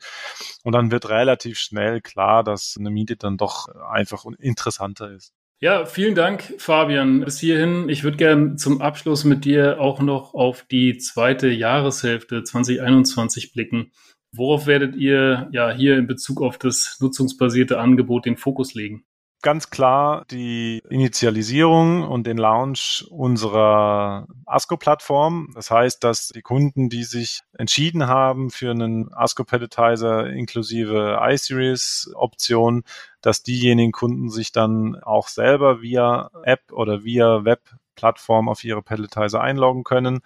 Und 0.63 0.73
dann 0.73 0.91
wird 0.91 1.09
relativ 1.09 1.59
schnell 1.59 2.01
klar, 2.01 2.45
dass 2.45 2.77
eine 2.79 2.91
Miete 2.91 3.17
dann 3.17 3.37
doch 3.37 3.69
einfach 3.69 4.25
interessanter 4.39 5.11
ist. 5.11 5.33
Ja, 5.61 5.87
vielen 5.87 6.15
Dank, 6.15 6.55
Fabian, 6.59 7.21
bis 7.25 7.39
hierhin. 7.39 7.89
Ich 7.89 8.05
würde 8.05 8.17
gerne 8.17 8.57
zum 8.57 8.83
Abschluss 8.83 9.25
mit 9.25 9.45
dir 9.45 9.81
auch 9.81 10.01
noch 10.01 10.35
auf 10.35 10.65
die 10.71 10.99
zweite 10.99 11.49
Jahreshälfte 11.49 12.43
2021 12.43 13.53
blicken. 13.53 13.93
Worauf 14.33 14.67
werdet 14.67 14.97
ihr 14.97 15.49
ja 15.53 15.71
hier 15.71 15.97
in 15.97 16.07
Bezug 16.07 16.43
auf 16.43 16.59
das 16.59 16.99
nutzungsbasierte 17.01 17.79
Angebot 17.79 18.27
den 18.27 18.37
Fokus 18.37 18.75
legen? 18.75 19.05
Ganz 19.45 19.69
klar 19.69 20.25
die 20.31 20.83
Initialisierung 20.89 22.03
und 22.03 22.27
den 22.27 22.39
Launch 22.39 23.07
unserer 23.11 24.27
ASCO-Plattform. 24.47 25.51
Das 25.55 25.71
heißt, 25.71 26.03
dass 26.03 26.29
die 26.29 26.41
Kunden, 26.41 26.89
die 26.89 27.05
sich 27.05 27.43
entschieden 27.53 28.07
haben 28.07 28.51
für 28.51 28.71
einen 28.71 29.13
ASCO-Pelletizer 29.13 30.31
inklusive 30.31 31.19
iSeries-Option, 31.21 32.85
dass 33.21 33.43
diejenigen 33.43 33.93
Kunden 33.93 34.31
sich 34.31 34.51
dann 34.51 34.97
auch 35.03 35.29
selber 35.29 35.83
via 35.83 36.31
App 36.45 36.73
oder 36.73 37.05
via 37.05 37.45
Web 37.45 37.61
Plattform 37.95 38.49
auf 38.49 38.65
ihre 38.65 38.83
Pelletizer 38.83 39.41
einloggen 39.41 39.85
können, 39.85 40.21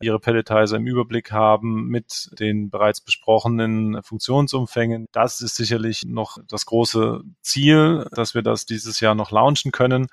ihre 0.00 0.18
Pelletizer 0.18 0.76
im 0.76 0.86
Überblick 0.86 1.32
haben 1.32 1.88
mit 1.88 2.30
den 2.38 2.70
bereits 2.70 3.00
besprochenen 3.00 4.02
Funktionsumfängen. 4.02 5.06
Das 5.12 5.40
ist 5.40 5.56
sicherlich 5.56 6.04
noch 6.04 6.38
das 6.48 6.66
große 6.66 7.22
Ziel, 7.42 8.06
dass 8.12 8.34
wir 8.34 8.42
das 8.42 8.66
dieses 8.66 9.00
Jahr 9.00 9.14
noch 9.14 9.30
launchen 9.30 9.72
können. 9.72 10.08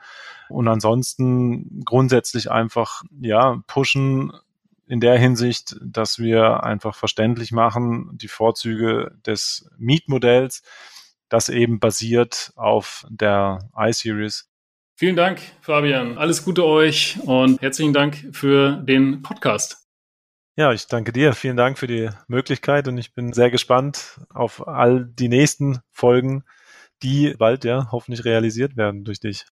Und 0.49 0.67
ansonsten 0.67 1.81
grundsätzlich 1.83 2.51
einfach, 2.51 3.03
ja, 3.19 3.61
pushen 3.67 4.31
in 4.87 4.99
der 4.99 5.17
Hinsicht, 5.17 5.77
dass 5.81 6.19
wir 6.19 6.63
einfach 6.63 6.95
verständlich 6.95 7.51
machen, 7.51 8.09
die 8.13 8.27
Vorzüge 8.27 9.15
des 9.25 9.69
Mietmodells, 9.77 10.63
das 11.29 11.47
eben 11.47 11.79
basiert 11.79 12.51
auf 12.57 13.07
der 13.09 13.69
iSeries 13.75 14.50
Vielen 15.01 15.15
Dank, 15.15 15.41
Fabian. 15.61 16.19
Alles 16.19 16.45
Gute 16.45 16.63
euch 16.63 17.17
und 17.25 17.59
herzlichen 17.59 17.91
Dank 17.91 18.23
für 18.33 18.73
den 18.83 19.23
Podcast. 19.23 19.87
Ja, 20.55 20.73
ich 20.73 20.85
danke 20.85 21.11
dir. 21.11 21.33
Vielen 21.33 21.57
Dank 21.57 21.79
für 21.79 21.87
die 21.87 22.11
Möglichkeit 22.27 22.87
und 22.87 22.99
ich 22.99 23.15
bin 23.15 23.33
sehr 23.33 23.49
gespannt 23.49 24.21
auf 24.29 24.67
all 24.67 25.07
die 25.07 25.27
nächsten 25.27 25.79
Folgen, 25.89 26.43
die 27.01 27.33
bald 27.35 27.63
ja 27.63 27.87
hoffentlich 27.91 28.25
realisiert 28.25 28.77
werden 28.77 29.03
durch 29.03 29.19
dich. 29.19 29.47